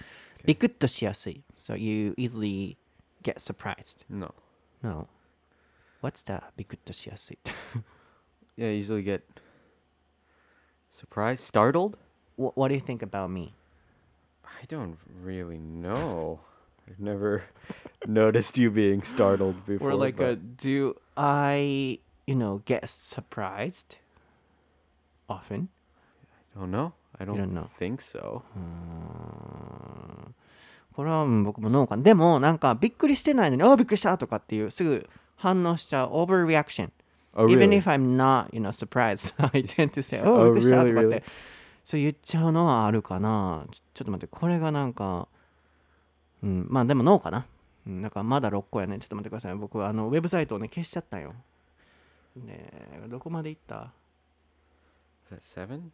[0.45, 1.43] ビクッとしやすい。
[1.55, 2.75] So, you easily
[3.21, 4.05] get surprised.
[4.09, 4.33] No.
[4.81, 5.07] No.
[6.01, 6.43] What's that?
[6.57, 7.38] ビクッとしやすい。
[8.57, 9.21] Yeah, I usually get
[10.91, 11.97] surprised, startled.
[12.36, 13.53] what, what do you think about me?
[14.43, 16.39] I don't really know.
[16.88, 17.42] I've never
[18.07, 19.90] noticed you being startled before.
[19.90, 23.96] Or like, uh, do I, you know, get surprised
[25.29, 25.68] often?
[26.57, 26.92] I don't know.
[27.20, 27.68] I don't, don't know.
[27.79, 28.42] think so.
[30.94, 32.03] これはうん僕もノーかな。
[32.03, 36.90] でも、なんか、びっくりしてないのに、あ、びっくりしたとかっていう、すぐ反応しちゃう、overreaction。
[37.35, 37.77] Oh, Even really?
[37.77, 41.22] if I'm not, you know, surprised, I tend to say, Oh, おびっくりしたとかって
[41.85, 43.64] そう言っちゃうのはあるかな。
[43.94, 45.29] ちょっと待って、これがなんか、
[46.42, 47.46] うん、まあでもノーかな。
[47.87, 48.98] うん、なんかまだ6個やね。
[48.98, 49.55] ちょっと待ってください。
[49.55, 51.35] 僕、あの、ウェブサイトをね、消しちゃったよ。
[52.37, 53.92] ねえ、どこまで行った
[55.27, 55.90] ？Is that seven?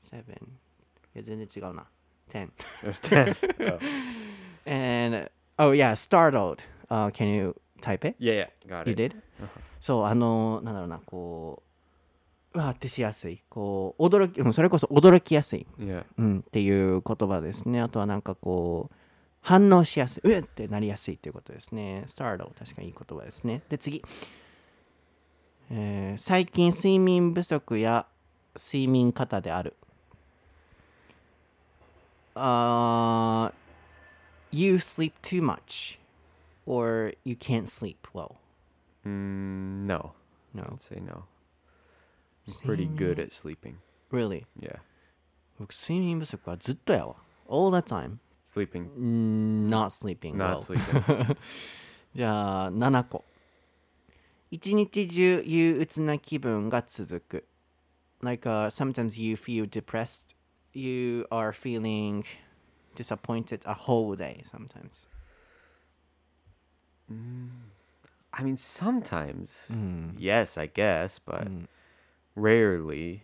[0.00, 0.32] ?7。
[0.32, 0.34] い
[1.14, 1.86] や、全然違うな。
[2.30, 2.44] 10。
[2.44, 3.34] It was ten.
[3.72, 3.78] oh.
[4.70, 6.58] And, oh yeah, startled.
[6.88, 8.16] Uh, can you type it?
[8.18, 9.14] Yeah, yeah, got You it.
[9.14, 9.16] did?
[9.80, 11.62] そう、あの、なんだろうな、こ
[12.54, 13.42] う、うわってしやすい。
[13.48, 15.66] こう、驚き、うんそれこそ驚きやすい。
[16.18, 17.80] うん、っていう言葉ですね。
[17.80, 18.94] あとはなんかこう、
[19.42, 20.20] 反応しやすい。
[20.24, 22.04] うっってなりやすいということですね。
[22.06, 23.62] startle 確かにいい言葉ですね。
[23.68, 24.02] で、次。
[25.70, 28.06] えー最近睡眠不足や
[28.56, 29.76] 睡眠過多である。
[32.34, 33.52] あ
[34.50, 35.98] you sleep too much
[36.66, 38.36] or you can't sleep well?
[39.06, 40.12] Mm, no.
[40.52, 40.62] No.
[40.64, 41.24] I'd say no.
[42.46, 43.76] I'm pretty good at sleeping.
[44.10, 44.46] Really?
[44.58, 44.80] Yeah.
[45.58, 47.16] 僕睡眠不足はずっとやわ。
[47.48, 48.18] All the time.
[48.49, 49.69] Sleeping.
[49.69, 50.77] Not sleeping Not well.
[50.77, 51.37] sleeping.
[52.15, 53.25] じゃあ7個。
[54.51, 57.47] 一日中憂鬱な気分が続く。
[58.21, 60.35] Like、uh, sometimes you feel depressed.
[60.73, 62.23] You are feeling
[62.95, 65.07] disappointed a whole day sometimes.
[68.31, 69.69] I mean, sometimes,
[70.17, 71.47] yes, I guess, but
[72.35, 73.21] rarely,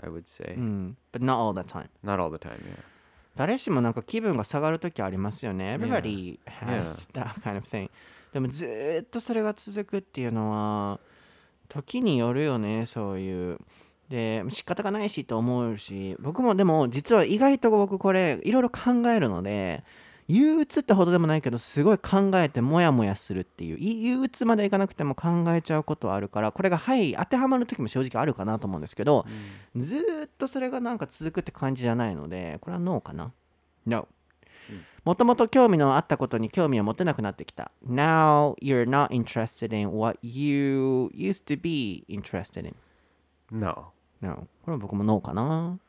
[0.00, 0.54] I would say.
[0.56, 0.96] うん。
[1.12, 1.88] But not all the time.
[2.02, 2.78] Not all the time, yeah.
[3.37, 5.75] 誰しもなんか気分が下がるときありますよね。
[5.79, 7.89] Everybody has that kind of thing.
[8.33, 10.99] でもずーっとそれが続くっていうのは
[11.69, 13.59] 時によるよね、そういう。
[14.09, 19.83] で、仕方がないしと思うし、僕もでも実は意外と僕これいろいろ考えるので、
[20.27, 29.25] 憂鬱ってほどでもないけど、すごい考えてモヤモヤするっていう、い憂鬱までいかなくても考えちゃうことはあるから、これがはい、当てはまる時も正直あるかなと思うんですけど、
[29.75, 33.31] ずーっとそれがなんか続くって感じじゃないので、これはノーかな
[33.85, 34.07] ？No.
[35.05, 37.71] もともと興味のあったことに興味を持てなくなってきた。
[37.87, 42.75] Now you're not interested in what you used to be interested in.
[43.49, 43.93] No.
[44.19, 44.47] No.
[44.65, 45.79] これは僕もノーかな？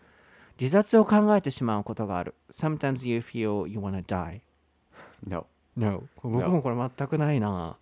[0.61, 2.35] 自殺を考えてしまうことがある。
[2.51, 4.40] Sometimes you feel you wanna die.
[5.27, 5.47] No.
[5.77, 6.09] No.
[6.23, 7.77] 僕もこれ全くないな。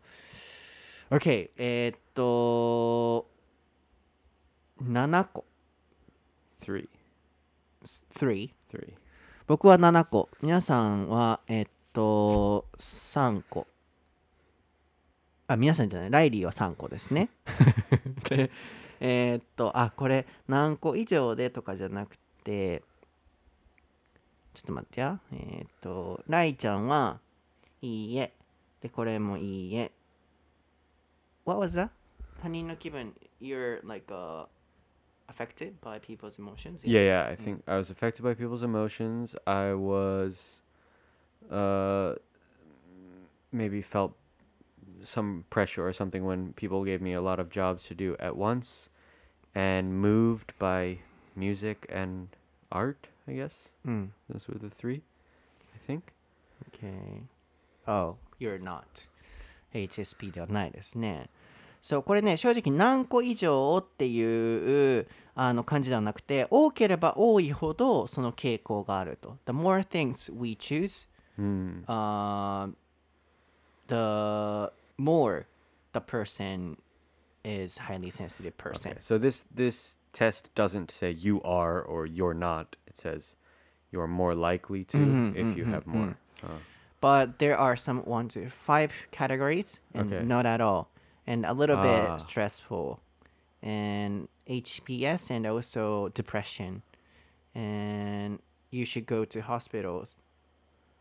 [1.11, 1.51] OK。
[1.57, 3.27] えーっと、
[4.83, 5.45] 7個。
[6.61, 6.89] Three.
[7.85, 8.51] 3。
[8.71, 8.93] Three.
[9.47, 10.29] 僕は7個。
[10.43, 13.67] 皆さんは、えっと、3個。
[15.47, 16.11] あ、皆さんじゃない。
[16.11, 17.31] ライリーは3個ですね。
[18.29, 18.51] で、
[19.01, 25.20] えーっと、あ、これ何個以上でとかじゃなくて、ちょっと待ってや。
[25.32, 27.20] えーっと、ライちゃんは、
[27.82, 28.34] いいえ。
[28.82, 29.92] で、これもいいえ。
[31.46, 31.90] What was that?
[32.42, 34.48] 他人の気分、you're like、uh,
[35.28, 36.84] affected by people's emotions?
[36.84, 37.32] Yeah, yeah.
[37.32, 39.36] I think I was affected by people's emotions.
[39.46, 40.62] I was,
[41.50, 42.16] uh,
[43.52, 44.14] maybe felt
[45.04, 48.36] some pressure or something when people gave me a lot of jobs to do at
[48.36, 48.90] once,
[49.56, 51.00] and moved by
[51.37, 52.29] music and
[52.71, 52.97] art.
[53.29, 53.53] I guess
[53.85, 54.13] うん。
[54.31, 55.03] those were the three.
[55.75, 56.03] I think.
[56.75, 57.23] Okay.
[57.87, 58.85] Oh, you're not.
[59.75, 61.29] HSP ではないですね。
[61.81, 69.37] そう、これね、正直何個以上っていうあの感じではなくて、多ければ多いほどその傾向があると。
[69.47, 71.85] The more things we choose, Hmm.
[71.87, 72.73] uh,
[73.89, 75.47] the more
[75.93, 76.79] the person
[77.45, 78.93] is highly sensitive person.
[78.93, 79.01] Okay.
[79.01, 82.77] So this this test doesn't say you are or you're not.
[82.87, 83.37] It says
[83.93, 84.99] you're more likely to
[85.37, 86.17] if you have more.
[86.43, 86.59] Oh.
[87.01, 90.23] but there are some one, two, five categories, and Okay.
[90.25, 90.89] not at all,
[91.27, 91.83] and a little Ah.
[91.83, 93.01] bit stressful,
[93.63, 96.83] and HPS, and also depression,
[97.55, 100.17] and you should go to hospitals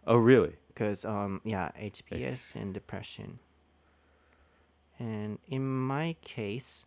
[0.07, 0.55] Oh, really?
[0.67, 3.39] because um yeah HPS and depression,
[4.99, 6.85] and in my case,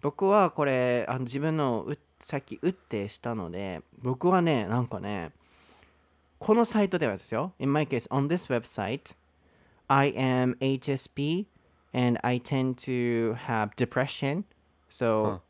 [0.00, 5.32] 僕はこれあの自分のうさっき打ってしたので僕はねなんかね
[6.38, 9.14] このサイトではですよ In my case on this website
[9.88, 11.46] I am HSP
[11.92, 14.44] and I tend to have depression
[14.90, 15.40] so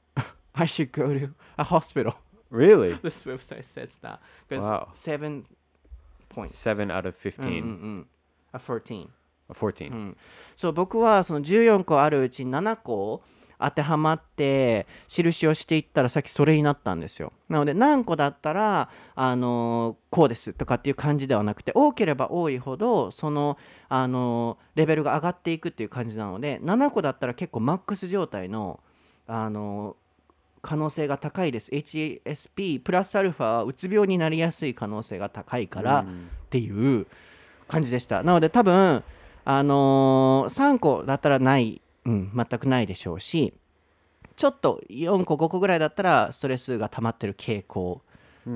[0.55, 2.15] I should go to a hospital
[2.51, 2.95] Really?
[3.03, 4.89] this website says that because Wow.
[4.93, 5.45] seven
[6.31, 7.63] points Seven out of うん fifteen.
[7.63, 8.07] うんうん
[8.53, 9.09] あ14
[9.51, 10.15] Uh, Fourteen.
[10.57, 13.23] そう僕はその14個あるうち7個
[13.61, 17.33] 当てはまって印をしていったらさっきそれになったんですよ。
[17.49, 28.81] なので何個だったらあのこうですとかっていう感じではなくて多ければ多いほどそのあのレベルが上がっていくっていう感じなので7個だったら結構マックス状態の
[29.27, 29.97] あの
[30.63, 31.71] 可能性が高いです。
[31.71, 36.05] HSP プラスアルファはうつ病になりやすい可能性が高いからっ
[36.51, 37.07] ていう
[37.69, 38.23] 感じでした。
[38.23, 39.03] なので多分
[39.45, 43.53] あのー3個だったらない、うん、全くないでしょうし
[44.37, 48.03] ちょっと4個5個ぐらいだったらストレスが溜まってる傾向、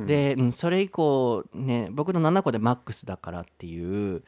[0.06, 4.22] で、うん、それ以降ね僕の7個でマックスだからっていう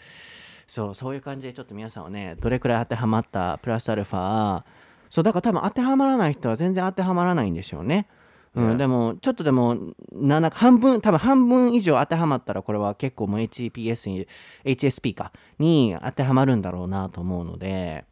[0.66, 4.64] そうそういう感じでちょっと皆さんはねどれくらい当てはまったプラスアルファ
[5.08, 8.08] そうだから多分当てはまらない人は全然当てはまらないんでしょうね。
[8.56, 9.76] うん、でもちょっとでも
[10.12, 14.28] 7半分多分半分以上当てはまったらこれは結構もう HPS に
[14.64, 18.04] HSP かに当てはまるんだろうなと思うので、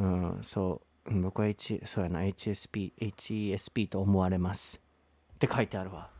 [0.00, 1.10] うん、そう。
[1.10, 2.20] うん僕は、H、そうやな。
[2.20, 4.80] HSP HESP と思われます。
[5.34, 6.08] って書いてあるわ。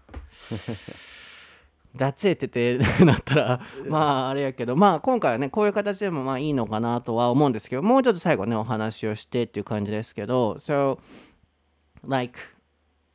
[1.97, 4.77] That's it ってて なったらまああれやけど。
[4.77, 10.55] まあ今回はねこういう形でもまあいいのかなとは思うんですけどもうちょっと最後ねお話をしてっていう感じですけど。
[10.55, 11.01] So
[12.07, 12.39] like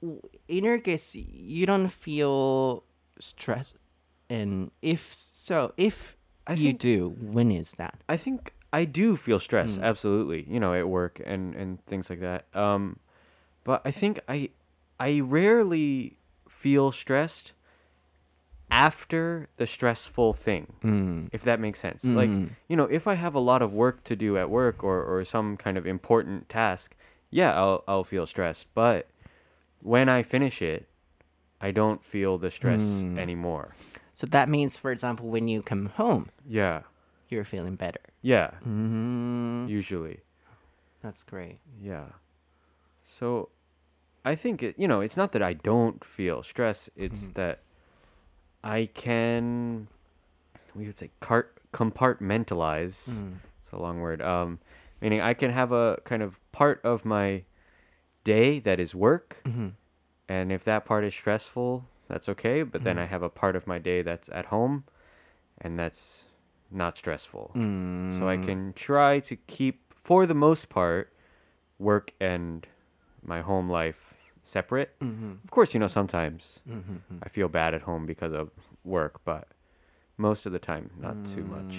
[0.01, 2.83] in your case you don't feel
[3.19, 3.75] stress
[4.29, 4.99] and if
[5.31, 6.17] so if
[6.53, 7.93] you do when is that?
[8.07, 8.51] I think
[8.81, 9.83] I do feel stress, Mm.
[9.83, 10.41] absolutely.
[10.53, 12.41] You know, at work and and things like that.
[12.53, 12.99] Um,
[13.63, 14.49] but I think I
[14.99, 16.17] I rarely
[16.49, 17.53] feel stressed
[18.71, 21.29] after the stressful thing, Mm.
[21.31, 22.03] if that makes sense.
[22.05, 22.49] Like, Mhm.
[22.67, 25.23] you know, if I have a lot of work to do at work or or
[25.25, 26.95] some kind of important task,
[27.29, 28.67] yeah, I'll I'll feel stressed.
[28.73, 29.07] But
[29.81, 30.87] when I finish it,
[31.61, 33.17] I don't feel the stress Mm.
[33.17, 33.75] anymore.
[34.13, 36.81] So that means for example when you come home Yeah.
[37.35, 38.51] You're feeling better Yeah.
[38.65, 40.19] mm Usually.
[41.03, 42.05] That's great Yeah.
[43.03, 43.49] So
[44.23, 47.59] I think it, you know, it's not that I don't feel stress, it's that
[48.63, 49.87] I can
[50.73, 53.23] we would say cart compartmentalize.
[53.61, 54.21] It's a long word.
[54.21, 54.59] Um
[55.01, 57.43] meaning I can have a kind of part of my
[58.23, 59.41] day that is work.
[60.27, 63.67] And if that part is stressful, that's okay, but then I have a part of
[63.67, 64.85] my day that's at home
[65.61, 66.25] and that's
[66.75, 67.51] not stressful.
[67.55, 71.13] So I can try to keep, for the most part,
[71.79, 72.67] work and
[73.23, 74.13] my home life
[74.43, 74.89] separate.
[75.43, 76.61] Of course, you know, sometimes
[77.23, 78.49] I feel bad at home because of
[78.83, 79.47] work, but
[80.17, 81.75] most of the time, not too much.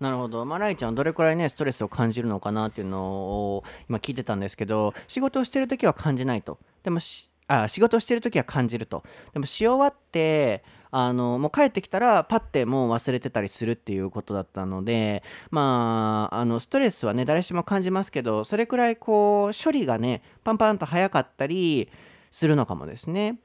[0.00, 9.02] なるほど、まあ、ライちゃんどれくらいねストレスを感じるのかなっていうのを今聞いてたんですけど仕事をしてる時は感じないとでもしあ仕事をしてる時は感じると
[9.34, 21.88] でもし終わってあのもう帰ってきたらパッてもう忘れてたりするっていうことだったのでまああのストレスはね誰しも感じますけどそれくらいこう処理がねパンパンと早かったり
[22.30, 23.38] するのかもですね。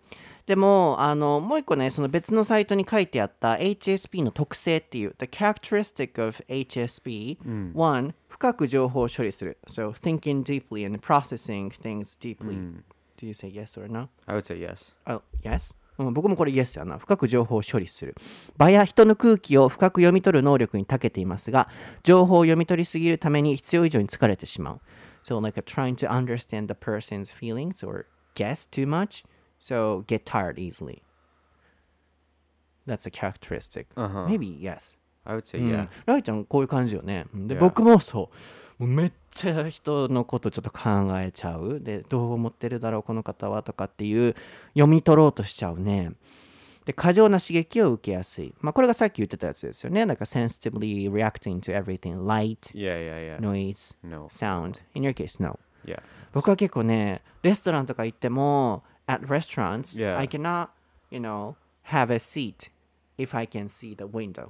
[0.46, 7.40] でもあのもう一個ねその別のサイトに書いてあった HSP の特性っていう The characteristic of HSP、
[7.74, 12.76] one 深く情報を処理する So thinking deeply and processing things deeply、
[13.18, 14.10] Do you say yes or no?
[14.28, 14.94] I would say yes.
[15.08, 15.76] Oh, yes?
[15.98, 16.98] うん僕もこれ yes やな。
[16.98, 18.16] 深く情報を処理する。
[18.58, 21.70] 場や人の空気を深く読み取る能力に長けていますが、
[22.04, 24.82] 情報を読み取りすぎるために必要以上に疲れてしまう。
[25.24, 29.26] So, like trying to understand the person's feelings or guess too much,
[29.60, 31.02] so get tired easily.
[32.86, 33.88] That's a characteristic.
[33.96, 34.28] Uh-huh.
[34.28, 34.98] Maybe yes.
[35.26, 35.88] I would say うん yeah.
[36.06, 37.26] ライちゃんこういう感じよね。
[37.34, 38.36] うんで.僕もそう。
[38.78, 41.80] もうめっちゃ人のことちょっと考えちゃう。
[41.80, 44.36] で、どう思ってるだろう、この方はとかっていう
[44.74, 46.12] 読み取ろうとしちゃうね。
[46.86, 48.54] で、過剰な刺激を受けやすい。
[48.62, 50.06] まあ、これがさっき言ってたやつですよね。
[50.06, 53.42] なんか sensitively reacting to everything, light, Yeah, yeah, yeah.
[53.42, 54.28] noise, No.
[54.30, 54.82] sound.
[54.94, 55.58] In your case, no.
[55.86, 56.02] Yeah.
[56.34, 60.18] 僕は結構ね、レストランとか行っても、at restaurants, Yeah.
[60.18, 60.70] I cannot,
[61.10, 61.56] you know,
[61.88, 62.72] have a seat
[63.18, 64.50] if I can see the window.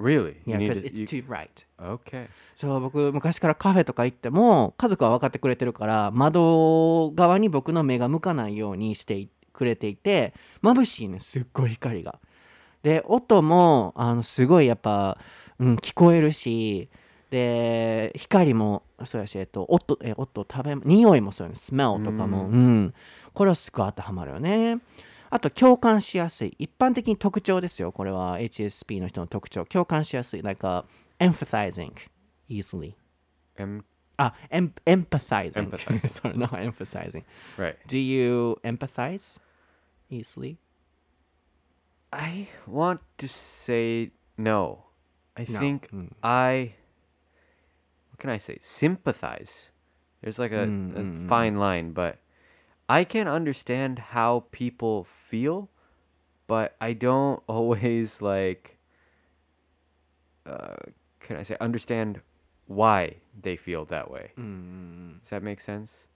[0.00, 0.36] Really?
[0.46, 1.66] Yeah, because it's too bright.
[1.80, 2.28] Okay.
[2.54, 12.20] そう僕昔からカフェとか行っても家族は分かってくれてるから窓側に僕の目が向かないようにしていくれていて眩しいねすっごい光が。
[12.82, 15.18] で音もあのすごいやっぱ、
[15.58, 16.88] うん、聞こえるし
[17.30, 22.94] で光もそうやし、えっと、音え音食べ匂いもそうよねスメルとかも、うん、
[23.34, 24.78] これはすごい当てはまるよね。
[25.29, 30.83] あと共感しやすい一般的に特徴ですよこれは HSP の人の特徴共感しやすい like、uh,
[31.19, 31.91] empathizing
[32.49, 32.93] easily
[33.57, 33.83] Em-
[34.17, 35.69] あ、em- empathizing.
[35.69, 36.07] Empathizing.
[36.07, 37.23] Sorry, not emphasizing.
[37.57, 37.75] right.
[37.87, 39.39] Do you empathize
[40.11, 40.57] easily?
[42.11, 44.85] I want to say no.
[45.35, 45.59] I No.
[45.59, 46.11] think Mm.
[46.21, 46.75] I
[48.11, 48.57] what can I say?
[48.61, 49.71] Sympathize.
[50.21, 51.27] There's like a, Mm, a mm, mm.
[51.27, 52.17] fine line, but
[52.88, 55.68] I can understand how people feel,
[56.46, 58.78] but I don't always like
[60.46, 60.76] uh
[61.20, 62.20] can I say understand
[62.66, 64.32] why they feel that way.
[64.36, 66.06] Does that make sense?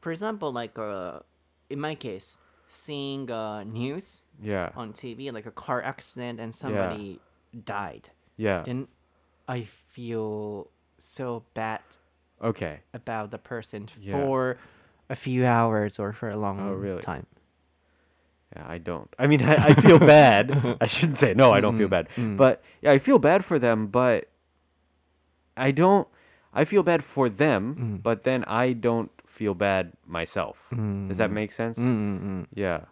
[0.00, 1.20] For example, like uh,
[1.68, 2.36] in my case,
[2.68, 4.70] seeing uh, news Yeah.
[4.74, 7.20] on TV, like a car accident and somebody
[7.64, 8.62] died, Yeah.
[8.64, 8.88] then
[9.46, 10.68] I feel
[10.98, 11.80] so bad
[12.42, 12.80] Okay.
[12.94, 14.12] about the person Yeah.
[14.12, 14.58] for
[15.09, 17.01] a few hours or for a long Oh, really?
[17.01, 17.25] time.
[18.55, 19.09] Yeah, I don't.
[19.19, 20.77] I mean, I, I feel bad.
[20.79, 21.51] I shouldn't say no.
[21.51, 22.07] I don't feel bad,
[22.37, 23.87] but yeah, I feel bad for them.
[23.87, 24.29] But
[25.57, 26.07] I don't.
[26.53, 30.55] I feel bad for them, but then I don't feel bad myself.
[30.71, 31.77] Does that make sense?
[31.81, 31.93] うんうんう
[32.43, 32.47] ん。
[32.55, 32.83] Yeah.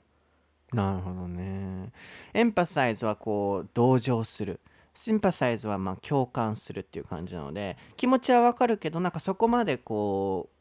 [0.73, 1.91] なるほどね。
[2.33, 4.59] エンパサイズはこう同情する。
[4.95, 10.56] シンパサイズはまあ共感するっていう感じなので気持ちはわかるけどなんかそこまでこう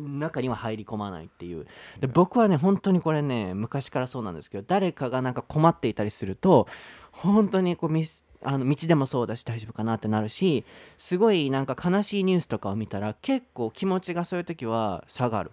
[0.00, 1.66] 中には入り込まないっていう。
[2.00, 6.66] で僕はね本当にこれね昔からそうなんですけど誰かがなんか困っていたりすると
[7.12, 10.64] 本当にこうミスあの道でもそうだし大丈夫かなってなるし
[10.96, 15.52] すごいなんか悲しいニュースとかを見たら結構気持ちがそういう時は下がる。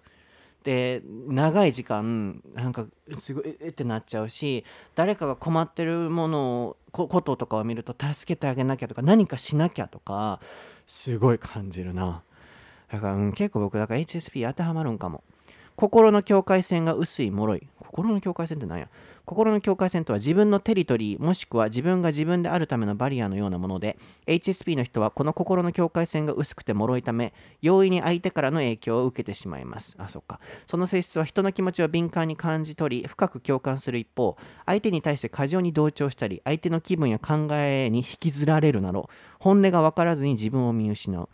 [0.64, 2.86] で長い時間なんか
[3.16, 4.64] すごいえってなっちゃうし
[4.96, 10.40] 誰かが困ってるものをここととかを見ると助けてあげなきゃとか何かしなきゃとか
[10.86, 12.22] すごい感じるな
[12.90, 15.22] だから、うん結構僕だから HSP 当てはまるんかも。
[15.76, 17.68] 心の境界線が薄い脆い。
[17.78, 18.88] 心の境界線って何や？
[19.24, 29.96] 心の境界線とは自分のテリトリーもしくは自分が自分であるためのバリアのようなもので HSP の人はこの心の境界線が薄くて脆いため容易に相手からの影響を受けてしまいます。
[30.00, 30.40] あそっか。
[30.66, 41.28] その性質は人の気持ちを敏感に感じ取り深く共感する一方相手に対して過剰に同調したり相手の気分や考えに引きずられるなど本音が分からずに自分を見失う。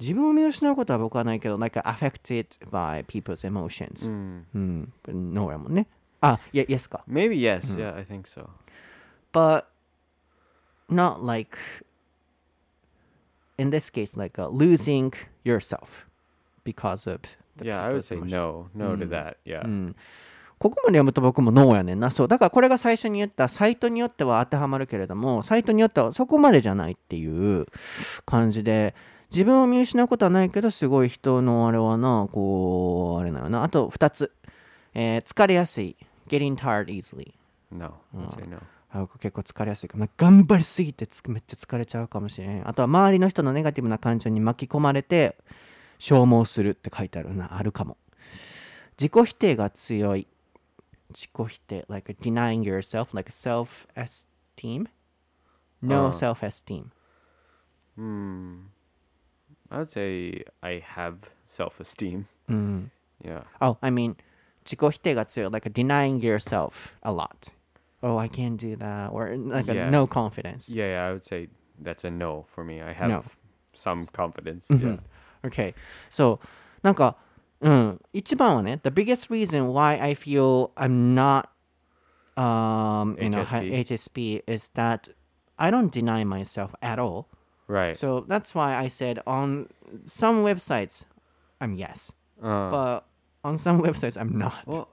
[0.00, 4.10] 自分を見失うことは僕はないけど、like affected by people's emotions。
[4.10, 4.42] Mm.
[4.54, 5.34] うん。
[5.34, 5.86] ノーやもんね。
[6.20, 7.04] あ、いや、yes か。
[7.08, 7.76] Maybe yes.
[7.78, 8.48] Yeah, I think so.
[9.32, 9.64] But
[10.90, 11.56] not like,
[13.58, 15.12] in this case, like uh, losing
[15.44, 16.06] yourself
[16.64, 17.20] because of
[17.58, 18.68] the yeah, I would say no.
[18.74, 19.10] No to Mm.
[19.10, 19.36] that.
[19.44, 19.64] Yeah.
[19.64, 19.96] うん。
[20.58, 22.10] ここまで読むと僕もノーやねんな。
[22.10, 22.28] そう。
[22.28, 27.66] だからこれが最初に言ったサイトによっては当てはまるけれども、サイトによってはそこまでじゃないっていう
[28.24, 28.94] 感じで、
[29.34, 33.64] 自分を見失うことはないけど、すごい人のあれはな、こう、あれだよな。
[33.64, 34.32] あと2つ。
[34.94, 35.96] えー疲れやすい。
[36.28, 37.34] getting tired easily。
[37.72, 37.94] No.
[38.30, 38.60] Say no.
[39.18, 42.68] 結構疲れやすいから、な頑張りすぎてつめっちゃ疲れちゃうかもしれん。
[42.68, 45.36] あとは周りの人のネガティブな感情に巻き込まれて
[45.98, 47.96] 消耗するって書いてあるな、あるかも。
[48.96, 50.28] 自己否定が強い。
[51.10, 54.86] 自己否定、like denying yourself, like self-esteem?
[55.82, 56.84] No ああ self-esteem.
[57.98, 58.66] Hmm.
[59.73, 62.25] I would say I have self-esteem.
[62.47, 62.91] うん。
[63.23, 63.43] Yeah.
[63.59, 64.15] Oh, I mean,
[64.65, 65.51] 自己否定が強い。
[65.51, 67.51] like denying yourself a lot.
[68.01, 69.11] Oh, I can't do that.
[69.11, 69.89] Or like a Yeah.
[69.89, 70.73] no confidence.
[70.73, 71.09] Yeah, yeah.
[71.09, 71.49] I would say
[71.81, 72.81] that's a no for me.
[72.81, 73.23] I have No.
[73.73, 74.67] some confidence.
[74.69, 74.97] Mhm.
[75.43, 75.47] Yeah.
[75.47, 75.73] Okay.
[76.09, 76.39] So,
[76.81, 77.17] なんか、
[77.61, 81.49] うん、一番はね、the biggest reason why I feel I'm not,
[82.35, 83.73] um, you know, HSP.
[83.73, 85.13] HSP is that
[85.57, 87.25] I don't deny myself at all.
[87.66, 87.96] Right.
[87.96, 89.68] So that's why I said on
[90.04, 91.04] some websites,
[91.60, 92.12] I'm yes,
[92.42, 93.06] Uh, but
[93.42, 94.66] on some websites, I'm not.
[94.66, 94.88] well,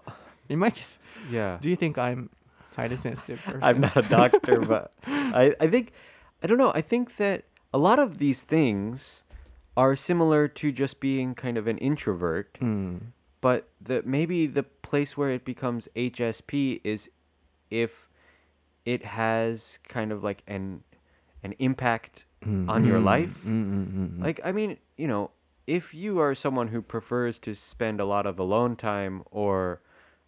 [0.50, 1.00] In my case,
[1.30, 1.58] yeah.
[1.62, 2.30] do you think I'm
[2.76, 3.64] highly sensitive person?
[3.64, 5.92] I'm not a doctor, but I, I think
[6.44, 6.72] I don't know.
[6.74, 7.44] I think that
[7.74, 9.24] a lot of these things
[9.78, 13.12] are similar to just being kind of an introvert, Mm.
[13.42, 17.10] but the maybe the place where it becomes HSP is
[17.70, 18.08] if
[18.86, 20.84] it has kind of like an
[21.44, 23.44] an impact on your life.
[23.46, 24.22] Mm-mm-mm.
[24.22, 25.32] Like, I mean, you know,
[25.68, 29.82] if you are someone who prefers to spend a lot of alone time or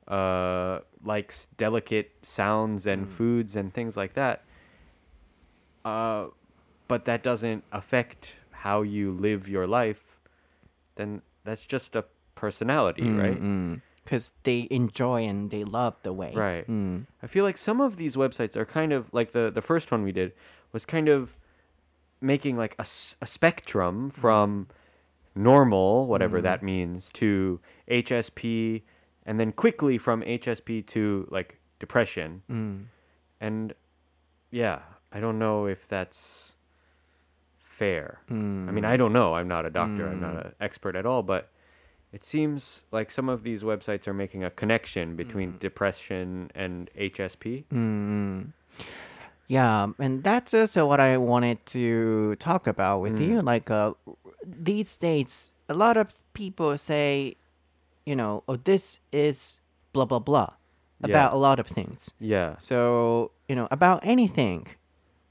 [0.07, 4.43] uh, likes delicate sounds and foods and things like that,
[5.85, 6.27] uh,
[6.87, 10.19] but that doesn't affect how you live your life,
[10.95, 12.05] then that's just a
[12.35, 13.41] personality, right?
[14.03, 16.33] Because they enjoy and they love the way.
[16.35, 16.69] Right.
[16.69, 17.05] Mm.
[17.21, 20.03] I feel like some of these websites are kind of like the the first one
[20.03, 20.33] we did
[20.73, 21.37] was kind of
[22.23, 24.21] making like a spectrum mm-hmm.
[24.21, 24.67] from
[25.35, 26.45] normal, whatever mm-hmm.
[26.45, 27.59] that means, to
[27.89, 28.81] HSP,
[29.25, 32.41] and then quickly from HSP to like depression.
[32.49, 32.85] Mm.
[33.41, 33.73] And
[34.51, 34.79] yeah,
[35.11, 36.53] I don't know if that's
[37.59, 38.19] fair.
[38.29, 38.33] I
[38.71, 38.99] mean, I mm.
[38.99, 39.35] don't know.
[39.35, 40.07] I'm not a doctor.
[40.07, 40.45] I'm not mm.
[40.45, 41.49] an expert at all, but
[42.11, 45.59] it seems like some of these websites are making a connection between mm.
[45.59, 47.63] depression and HSP.
[47.65, 48.41] Mm-hmm.
[49.45, 49.49] Mm.
[49.53, 53.41] Yeah, and that's also what I wanted to talk about with you.
[53.41, 53.93] Like, uh,
[54.45, 57.35] these days, a lot of people say,
[58.05, 59.59] you know, oh, this is
[59.93, 60.49] blah blah blah
[61.01, 61.37] about Yeah.
[61.37, 62.13] a lot of things.
[62.19, 62.55] Yeah.
[62.57, 64.67] So, you know, about anything,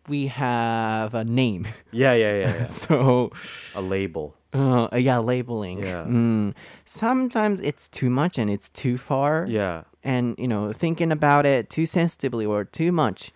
[0.09, 1.67] we have a name.
[1.91, 2.65] Yeah, yeah, yeah, yeah.
[2.85, 3.31] so,
[3.75, 4.35] a label.
[4.55, 5.83] uh, yeah, labeling.
[5.83, 6.05] Yeah.
[6.07, 6.53] Mm.
[6.85, 9.47] Sometimes it's too much and it's too far.
[9.49, 9.83] Yeah.
[10.05, 13.31] and you know thinking about it too sensitively or too much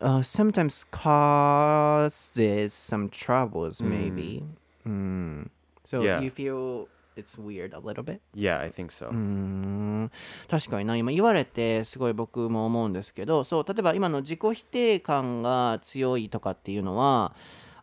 [0.00, 4.42] uh, sometimes causes some troubles maybe.
[4.86, 5.48] Mm.
[5.84, 6.20] so Yeah.
[6.20, 8.20] you feel it's weird a little bit?
[8.34, 9.08] Yeah, I think so.
[9.08, 10.10] うーん
[10.48, 10.96] 確かにな。
[10.96, 17.34] 今言われてすごい僕も思うんですけどそう例えば今の自己否定感が強いとかっていうのは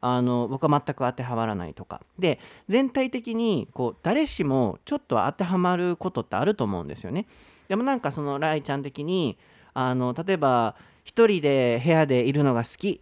[0.02, 2.02] あの僕は全く当てはまらないとか。
[2.18, 7.26] で全体的にこう誰しもちょっとは当てはまることってあると思うんですよね。
[7.68, 9.38] でもなんかそのライちゃん的に
[9.74, 10.76] あの例えば
[11.10, 13.02] 一人で部屋でいるのが好き。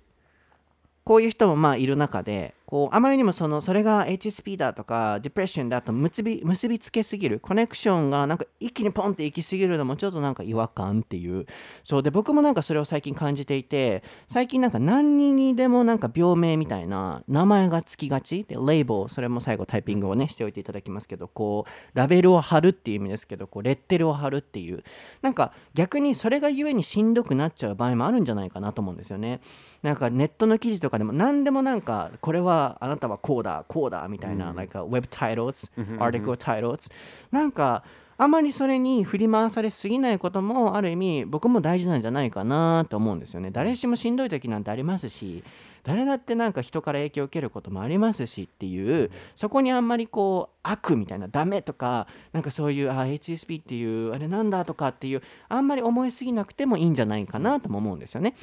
[1.04, 11.46] こういう人もまあいる中でこうあまりにもそのそれが HSP だとかディプレッションだと結び結びつけすぎるコネクションがなんか一気にポンって行きすぎるのもちょっとなんか違和感っていう。
[11.86, 18.44] そうで僕もなんかそれを最近感じていて最近なんか何人にでもなんか病名みたいな名前がつきがち。
[18.44, 24.84] でレイボーそれも最後タイピングをねしておいていただきますけどこうラベルを貼るっていう意味ですけどこうレッテルを貼るっていう。
[25.22, 29.40] なんか逆にそれがゆえにしんどくなっちゃう場合もあるんじゃないかなと思うんですよね。
[29.84, 36.92] なんかネットの記事とかでも何でもなんかこれはあなたはこうだこうだみたいな、like web titles article titles
[37.32, 37.84] なんか
[38.20, 43.52] あまりそれに振り回されすぎないこともある意味僕も大事なんじゃないかなと思うんですよね。
[43.52, 45.44] 誰しもしんどい時なんてありますし
[45.84, 58.36] 誰だってなんか人から影響を受けることもありますしっていうそこにあんまりこう悪みたいなダメとかなんかそういうあ HSP っていうあれなんだとかっていうあんまり思いすぎなくてもいいんじゃないかなとも思うんですよね。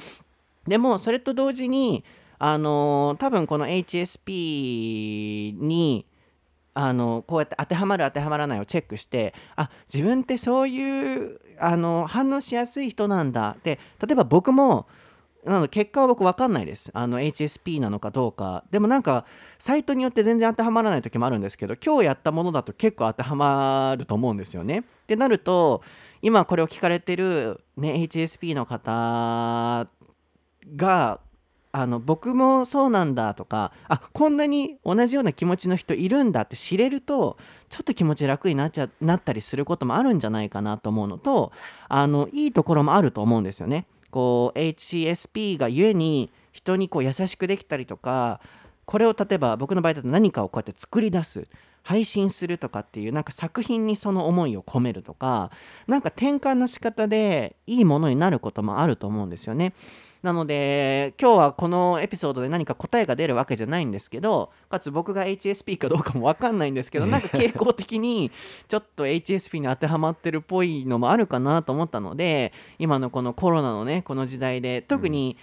[0.67, 2.03] でもそれと同時に
[2.39, 6.05] あの多分この HSP に
[6.73, 13.57] あのこうやって当てはまる当てはまらないをチェックしてあ自分ってそういうあの反応しやすい人なんだ。
[13.63, 14.87] で例えば僕も
[15.45, 16.89] なの結果は僕分かんないです。
[16.93, 18.65] あの HSP なのかどうか。
[18.71, 19.25] でもなんか
[19.59, 24.79] サイトによって全然当てはまらない時もあるんですけど今日やったものだと結構当てはまると思うんですよね。
[24.79, 25.81] ってなると
[26.21, 29.87] 今これを聞かれてる、ね、HSP の方
[30.75, 31.19] が
[31.77, 41.51] あの僕もそうなんだとかあこんなに同じような気持ちの人いるんだって知れるとちょっと気持ち楽になっちゃなったりすることもあるんじゃないかなと思うのと
[41.89, 43.87] あのいいところもあると思うんですよね。
[44.09, 48.39] こう HSP がゆえに人にこう優しくできたりとか
[48.85, 51.49] これを例えば僕の場合だと何かをこうやって作り出す
[51.83, 55.51] 配信するとかっていうなんか作品にその思いを込めるとか
[55.87, 59.73] なんか転換の仕方でいいものになることもあると思うんですよね。
[60.25, 68.31] なので今日はこのエピソードで何か答えが出るわけじゃないんですけどかつ僕が HSP かどうかも分かんないんですけど なんか傾向的に
[68.67, 75.37] ちょっと HSP に当てはまってるっぽいのもあるかなと思ったので今のこのコロナのねこの時代で特に、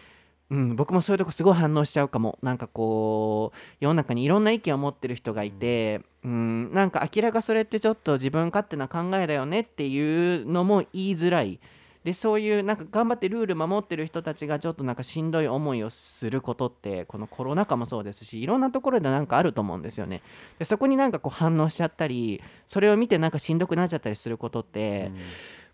[0.51, 11.61] うん、僕もそういうとこすごい反応しちゃうかもなんかこう世の中にいろんな意見を持ってる人がいて、うん、なんか明らかそれってちょっと自分勝手な考えだよねっていうのも言いづらい。
[12.05, 20.23] でそういうなんか頑張ってルール守ってる人たちがちょっとなんかしんどい思いをすることってこのコロナ禍もそうですしいろんなところでなんかあると思うんですよね。
[20.59, 25.13] でそこになんかこう反応しちゃったりそれを見てなんかしんどくなっちゃったりすることって、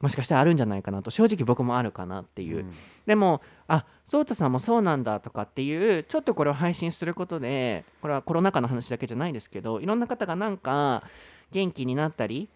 [0.00, 2.66] もしかしたらあるんじゃないかなと正直僕もあるかなっていう、
[3.06, 11.02] でもあそうたさんもそうなんだとかっていうちょっとこれを配信することでこれはコロナ禍の話だけじゃないですけどいろんな方がなんか
[11.50, 12.48] 元気になったり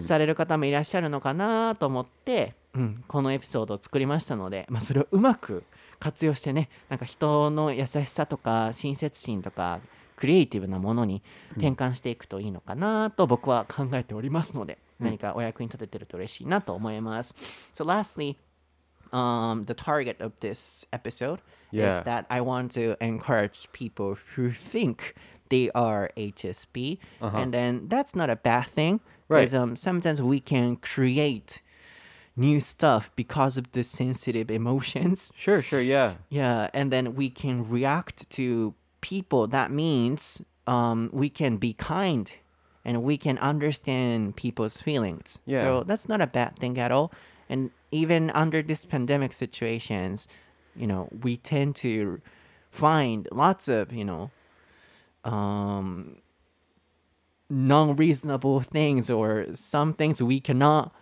[0.00, 2.52] される方もいらっしゃるのかなと思って、うん、
[3.06, 5.64] このエピソードを作りましたので、まあ、それをうまく
[5.98, 9.80] 活用してねなんか人の優しさとか親切心とか
[10.16, 11.22] クリエイティブなものに
[11.52, 17.34] 転換していくといいのかなと僕は考えておりますので、何かお役に立ててると嬉しいなと思います。
[17.74, 18.36] So lastly,
[19.12, 21.40] um, the target of this episode
[21.72, 25.14] is that I want to encourage people who think
[25.50, 29.00] they are HSP, and then that's not a bad thing.
[29.28, 31.60] Because um, sometimes we can create
[32.36, 35.32] new stuff because of the sensitive emotions.
[35.36, 36.14] Sure, sure, yeah.
[36.28, 39.46] Yeah, and then we can react to people.
[39.46, 42.30] That means um, we can be kind
[42.84, 45.40] and we can understand people's feelings.
[45.46, 45.60] Yeah.
[45.60, 47.12] So that's not a bad thing at all.
[47.48, 50.28] And even under this pandemic situations,
[50.74, 52.20] you know, we tend to
[52.70, 54.30] find lots of, you know,
[55.24, 56.18] um,
[57.48, 60.92] non-reasonable things or some things we cannot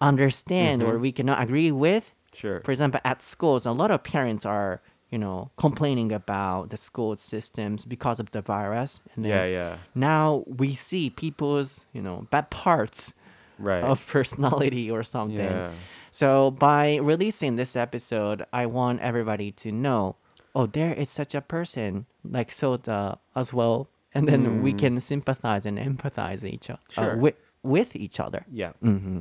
[0.00, 1.02] understand or mm-hmm.
[1.02, 2.60] we cannot agree with Sure.
[2.60, 4.80] for example, at schools, a lot of parents are,
[5.10, 9.00] you know, complaining about the school systems because of the virus.
[9.16, 9.76] And then Yeah, yeah.
[9.94, 13.14] Now we see people's, you know, bad parts
[13.58, 13.82] Right.
[13.82, 15.38] of personality or something.
[15.38, 15.72] Yeah.
[16.12, 20.14] So by releasing this episode, I want everybody to know,
[20.54, 24.78] oh, there is such a person like Sota as well, and then we mm.
[24.78, 27.16] can sympathize and empathize each other uh, Sure.
[27.16, 27.34] with
[27.64, 28.44] with each other.
[28.50, 28.72] Yeah.
[28.80, 29.20] hmm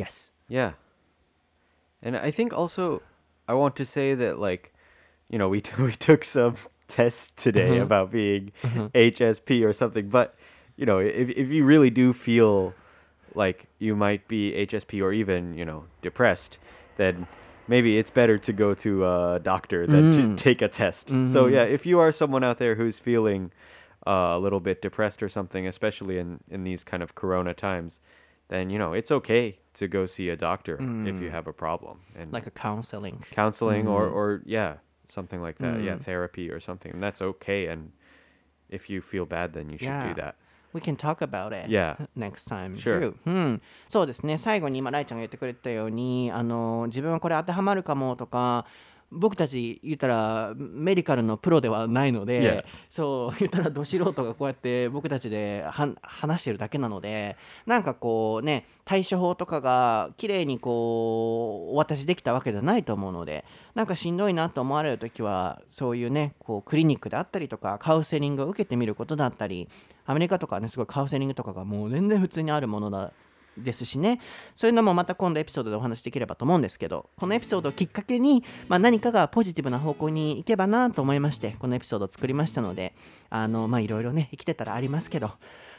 [0.00, 0.30] Yes.
[0.48, 0.72] Yeah.
[2.02, 3.02] And I think also
[3.48, 4.72] I want to say that like,
[5.28, 6.56] you know, we t- we took some
[6.88, 7.82] tests today Mm-hmm.
[7.82, 8.52] about being
[8.94, 10.34] HSP or something, but
[10.76, 12.74] you know, if if you really do feel
[13.34, 16.58] like you might be HSP or even, you know, depressed,
[16.96, 17.26] then
[17.68, 20.36] maybe it's better to go to a doctor than Mm.
[20.36, 21.10] to take a test.
[21.10, 21.54] So Mm-hmm.
[21.54, 23.52] yeah, if you are someone out there who's feeling
[24.06, 28.00] uh, a little bit depressed or something, especially in in these kind of corona times,
[28.49, 31.99] then you know, it's okay to go see a doctor if you have a problem
[32.15, 32.33] and Mm.
[32.33, 33.19] Like a counseling.
[33.31, 34.75] counseling or or yeah
[35.09, 35.81] something like that.
[35.83, 36.03] Yeah, Mm.
[36.03, 36.91] therapy or something.
[36.93, 37.67] And that's okay.
[37.67, 37.91] And
[38.69, 40.07] if you feel bad, then you should Yeah.
[40.13, 40.35] do that.
[40.73, 41.95] We can talk about it Yeah.
[42.15, 42.75] next time.
[42.77, 42.99] Sure.
[42.99, 43.15] too.
[43.25, 44.37] うん、そうですね。
[44.37, 48.65] 最後に今、ライちゃんが言ってくれたように、あの自分はこれ当てはまるかもとか、
[49.12, 57.36] 僕たち言ったらメディカルのプロではないので.そう言ったらど素人がこうやって僕たちでは話してるだけなので
[57.66, 63.44] なんかこうね対処法とかが綺麗にこうお渡しできたわけじゃないと思うので
[63.74, 69.68] なんかしんどいなと思われる時はそういうねこうクリニックであったりとかカウンセリングを受けてみることだったり
[70.06, 73.12] アメリカとかはねすごいカウンセリングとかがもう全然普通にあるものだ
[73.62, 74.20] ですしね。
[74.54, 82.94] そういうのもまた今度エピソードでお話しできればと思うんですけどこのエピソードをきっかけに、まあ、何かがポジティブな方向に行けばなと思いましてこのエピソードを作りましたので
[83.30, 85.30] あのまあいろいろね生きてたらありますけど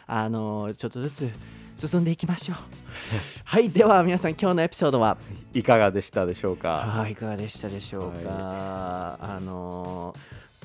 [0.07, 1.32] あのちょっとずつ
[1.77, 2.57] 進んでいきましょう。
[3.45, 5.17] はいでは皆さん今日のエピソードは？
[5.53, 6.69] いかがでしたでしょうか？
[6.79, 10.13] はいいかがでしたでしょうか、あの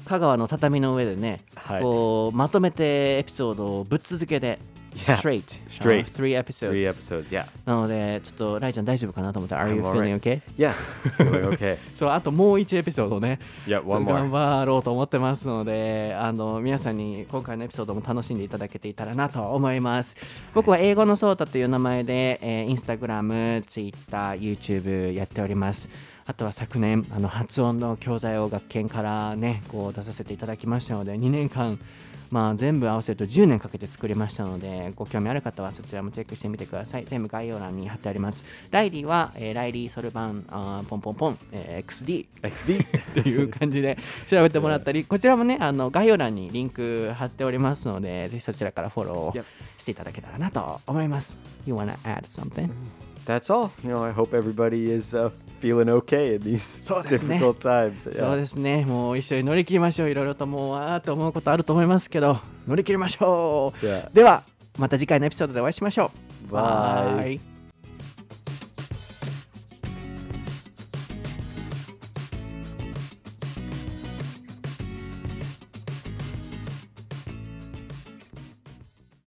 [0.05, 1.83] 香川の畳の上でね、はい。
[1.83, 4.59] こうまとめてエピソードをぶっ続けで.
[4.97, 6.07] Straight Straight.
[6.07, 7.31] uh, three episodes Three episodes.
[7.31, 7.47] Yeah.
[7.65, 10.41] なのでちょっとライちゃん大丈夫かなと思ったら Are you feeling okay?
[10.59, 10.73] Yeah.
[11.17, 11.79] Feeling okay.
[11.95, 14.31] そうあともう1エピソードね Yeah, one 頑 more.
[14.31, 20.17] 張ろうと思ってますのであの皆さんに今回のエピソードも楽しんでいただけていたらなと思います
[20.55, 25.89] 僕は英語のソータという名前で、えー、インスタグラム、ツイッター、YouTube やっております
[26.29, 31.79] あとは昨年あの発音の教材を学研からねこう出させていただきましたので2年間
[32.31, 37.05] まあ、全部合わせると10年かけて作りましたので、ご興味ある方はそちらもチェックしてみてください。
[37.07, 38.45] 全部概要欄に貼ってあります。
[38.71, 43.23] ライリーは、えーライリー・ソルバン、あーポンポンポン、えー XD XD.
[43.23, 43.97] という感じで
[44.27, 49.45] 調べてもらったり、こちらもね、あの概要欄にリンク貼っておりますので、ぜひそちらからフォロー.
[49.79, 51.39] していただけたらなと思います。
[51.67, 52.71] You wanna add something?
[53.27, 53.71] That's all.
[53.85, 57.37] You know, I hope everybody is uh, feeling okay in these そうですね。
[57.39, 58.13] difficult times.
[58.13, 60.11] そう.ですね、もう一緒に乗り切りましょう。
[60.11, 63.85] いろいろともう、あーって思うことあると思いますけど、乗り切りましょう。
[63.87, 64.13] Yeah.
[64.13, 64.43] では、
[64.79, 66.11] また次回のエピソードでお会いしましょ
[66.49, 66.53] う。
[66.53, 67.56] バイ